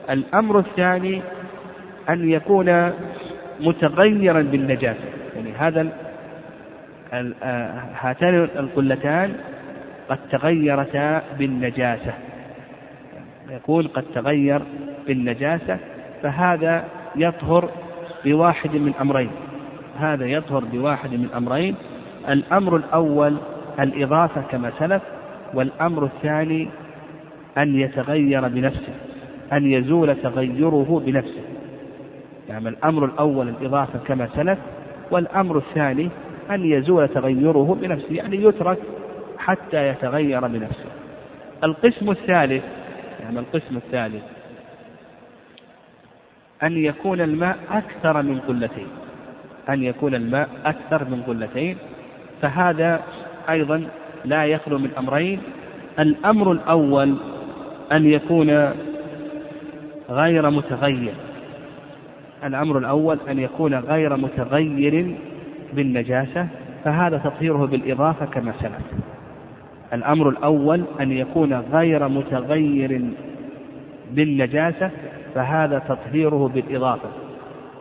الأمر 0.09 0.59
الثاني 0.59 1.21
أن 2.09 2.29
يكون 2.29 2.91
متغيرا 3.59 4.41
بالنجاسة. 4.41 5.03
يعني 5.35 5.51
هذا 5.57 5.87
آه، 7.13 7.83
هاتان 7.99 8.35
القلتان 8.35 9.33
قد 10.09 10.19
تغيرتا 10.31 11.23
بالنجاسة. 11.39 12.13
يكون 13.49 13.87
قد 13.87 14.03
تغير 14.15 14.61
بالنجاسة 15.07 15.77
فهذا 16.23 16.83
يطهر 17.15 17.69
بواحد 18.25 18.75
من 18.75 18.93
أمرين. 19.01 19.29
هذا 19.99 20.25
يطهر 20.25 20.63
بواحد 20.65 21.11
من 21.11 21.29
أمرين. 21.37 21.75
الأمر 22.29 22.75
الأول 22.75 23.37
الإضافة 23.79 24.41
كما 24.41 24.71
سلف 24.79 25.01
والأمر 25.53 26.05
الثاني 26.05 26.67
أن 27.57 27.79
يتغير 27.79 28.47
بنفسه 28.47 28.93
أن 29.53 29.71
يزول 29.71 30.15
تغيره 30.15 31.03
بنفسه. 31.05 31.41
يعني 32.49 32.69
الأمر 32.69 33.05
الأول 33.05 33.49
الإضافة 33.49 33.99
كما 33.99 34.29
سلف 34.35 34.59
والأمر 35.11 35.57
الثاني 35.57 36.09
أن 36.51 36.65
يزول 36.65 37.07
تغيره 37.07 37.77
بنفسه 37.81 38.15
يعني 38.15 38.43
يترك 38.43 38.77
حتى 39.37 39.87
يتغير 39.87 40.47
بنفسه. 40.47 40.89
القسم 41.63 42.09
الثالث 42.09 42.63
يعني 43.19 43.39
القسم 43.39 43.77
الثالث 43.77 44.23
أن 46.63 46.77
يكون 46.77 47.21
الماء 47.21 47.57
أكثر 47.71 48.21
من 48.21 48.39
قلتين. 48.39 48.87
أن 49.69 49.83
يكون 49.83 50.15
الماء 50.15 50.49
أكثر 50.65 51.03
من 51.05 51.23
قلتين 51.27 51.77
فهذا 52.41 53.01
أيضا 53.49 53.87
لا 54.25 54.45
يخلو 54.45 54.77
من 54.77 54.89
أمرين. 54.97 55.39
الأمر 55.99 56.51
الأول 56.51 57.15
أن 57.91 58.05
يكون 58.05 58.73
غير 60.09 60.49
متغير. 60.49 61.13
الأمر 62.43 62.77
الأول 62.77 63.17
أن 63.29 63.39
يكون 63.39 63.75
غير 63.75 64.17
متغير 64.17 65.15
بالنجاسة 65.73 66.47
فهذا 66.83 67.17
تطهيره 67.17 67.65
بالإضافة 67.65 68.25
كما 68.25 68.53
سلف. 68.61 69.03
الأمر 69.93 70.29
الأول 70.29 70.83
أن 71.01 71.11
يكون 71.11 71.53
غير 71.53 72.07
متغير 72.07 73.01
بالنجاسة 74.11 74.91
فهذا 75.35 75.79
تطهيره 75.79 76.51
بالإضافة. 76.53 77.09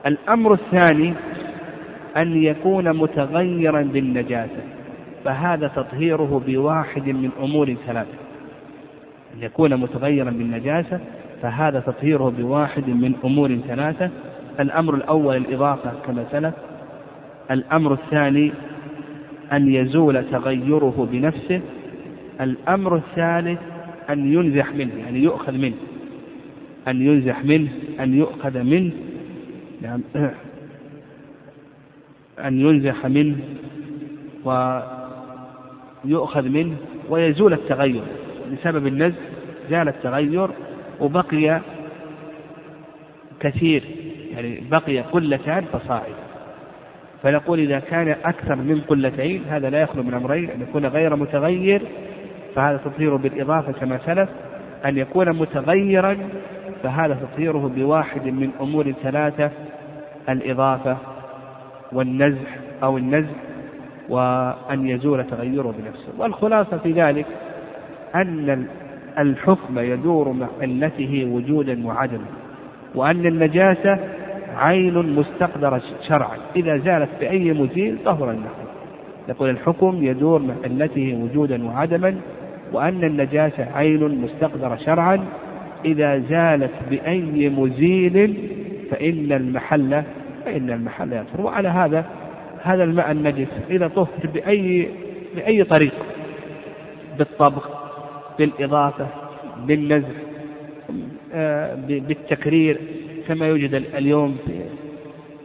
الأمر 0.06 0.52
الثاني 0.52 1.14
أن 2.16 2.42
يكون 2.42 2.96
متغيرا 2.96 3.82
بالنجاسة. 3.82 4.62
فهذا 5.24 5.68
تطهيره 5.68 6.42
بواحد 6.46 7.08
من 7.08 7.30
أمور 7.42 7.74
ثلاثة 7.86 8.18
أن 9.34 9.42
يكون 9.42 9.76
متغيرا 9.76 10.30
بالنجاسة 10.30 11.00
فهذا 11.42 11.80
تطهيره 11.80 12.34
بواحد 12.38 12.88
من 12.88 13.14
أمور 13.24 13.56
ثلاثة 13.68 14.10
الأمر 14.60 14.94
الأول 14.94 15.36
الإضافة 15.36 15.92
كما 16.06 16.24
سلف. 16.32 16.54
الأمر 17.50 17.92
الثاني 17.92 18.52
أن 19.52 19.74
يزول 19.74 20.24
تغيره 20.30 21.08
بنفسه. 21.12 21.60
الأمر 22.40 22.96
الثالث 22.96 23.58
أن 24.10 24.32
ينزح 24.32 24.72
منه 24.72 24.94
يعني 24.94 25.18
يؤخذ 25.22 25.52
منه. 25.52 25.76
أن 26.88 27.02
ينزح 27.02 27.44
منه 27.44 27.70
أن 28.00 28.14
يؤخذ 28.14 28.62
منه. 28.62 28.92
نعم. 29.82 30.00
أن 32.46 32.60
ينزح 32.60 33.06
منه. 33.06 33.36
ويؤخذ 36.04 36.48
منه 36.48 36.76
ويزول 37.08 37.52
التغير. 37.52 38.02
بسبب 38.52 38.86
النزع 38.86 39.16
زال 39.70 39.88
التغير 39.88 40.48
وبقي 41.00 41.60
كثير 43.40 43.84
يعني 44.32 44.62
بقي 44.70 45.00
قلتان 45.00 45.64
فصاعد. 45.72 46.14
فنقول 47.22 47.58
إذا 47.58 47.78
كان 47.78 48.08
أكثر 48.08 48.54
من 48.54 48.80
قلتين 48.88 49.42
هذا 49.48 49.70
لا 49.70 49.82
يخلو 49.82 50.02
من 50.02 50.14
أمرين 50.14 50.50
أن 50.50 50.60
يكون 50.60 50.86
غير 50.86 51.16
متغير 51.16 51.82
فهذا 52.54 52.76
تطهيره 52.76 53.16
بالإضافة 53.16 53.72
كما 53.72 53.98
سلف. 54.06 54.28
أن 54.84 54.98
يكون 54.98 55.28
متغيرا 55.28 56.18
فهذا 56.82 57.14
تطهيره 57.14 57.72
بواحد 57.76 58.24
من 58.24 58.50
أمور 58.60 58.92
ثلاثة 59.02 59.50
الإضافة 60.28 60.96
والنزح 61.92 62.58
أو 62.82 62.98
النزع 62.98 63.34
وأن 64.08 64.86
يزول 64.86 65.24
تغيره 65.24 65.74
بنفسه. 65.78 66.12
والخلاصة 66.18 66.78
في 66.78 66.92
ذلك 66.92 67.26
أن 68.14 68.66
الحكم 69.18 69.78
يدور 69.78 70.32
مع 70.32 70.46
علته 70.62 71.28
وجودا 71.32 71.86
وعدما 71.86 72.26
وأن 72.94 73.26
النجاسة 73.26 73.98
عين 74.56 75.16
مستقدرة 75.16 75.82
شرعا. 76.08 76.36
إذا 76.56 76.76
زالت 76.76 77.08
بأي 77.20 77.52
مزيل 77.52 77.98
طهر 78.04 78.30
النحو. 78.30 78.62
يقول 79.28 79.50
الحكم 79.50 79.98
يدور 80.02 80.42
مع 80.42 80.54
علته 80.64 81.18
وجودا 81.22 81.66
وعدما 81.66 82.14
وأن 82.72 83.04
النجاسة 83.04 83.66
عين 83.74 84.22
مستقدرة 84.22 84.76
شرعا. 84.76 85.24
إذا 85.84 86.18
زالت 86.18 86.72
بأي 86.90 87.48
مزيل 87.48 88.36
فإن 88.90 89.32
المحل 89.32 90.02
فإن 90.44 90.70
المحل 90.70 91.12
يطهر. 91.12 91.46
وعلى 91.46 91.68
هذا 91.68 92.04
هذا 92.62 92.84
الماء 92.84 93.10
النجس 93.10 93.48
إذا 93.70 93.88
طهر 93.88 94.26
بأي 94.34 94.88
بأي 95.34 95.64
طريق؟ 95.64 95.92
بالطبخ 97.18 97.68
بالإضافة 98.38 99.06
بالنزع 99.58 100.08
آه، 101.34 101.74
بالتكرير 101.74 102.80
كما 103.28 103.46
يوجد 103.46 103.74
اليوم 103.74 104.38
في 104.46 104.64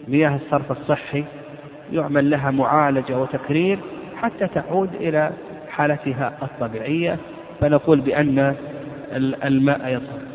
مياه 0.08 0.36
الصرف 0.36 0.72
الصحي 0.72 1.24
يعمل 1.92 2.30
لها 2.30 2.52
معالجة 2.52 3.20
وتكرير 3.20 3.80
حتى 4.16 4.48
تعود 4.48 4.90
إلى 4.94 5.32
حالتها 5.70 6.38
الطبيعية 6.42 7.18
فنقول 7.62 8.00
بأن 8.00 8.56
الماء 9.44 9.94
يطهر. 9.94 10.27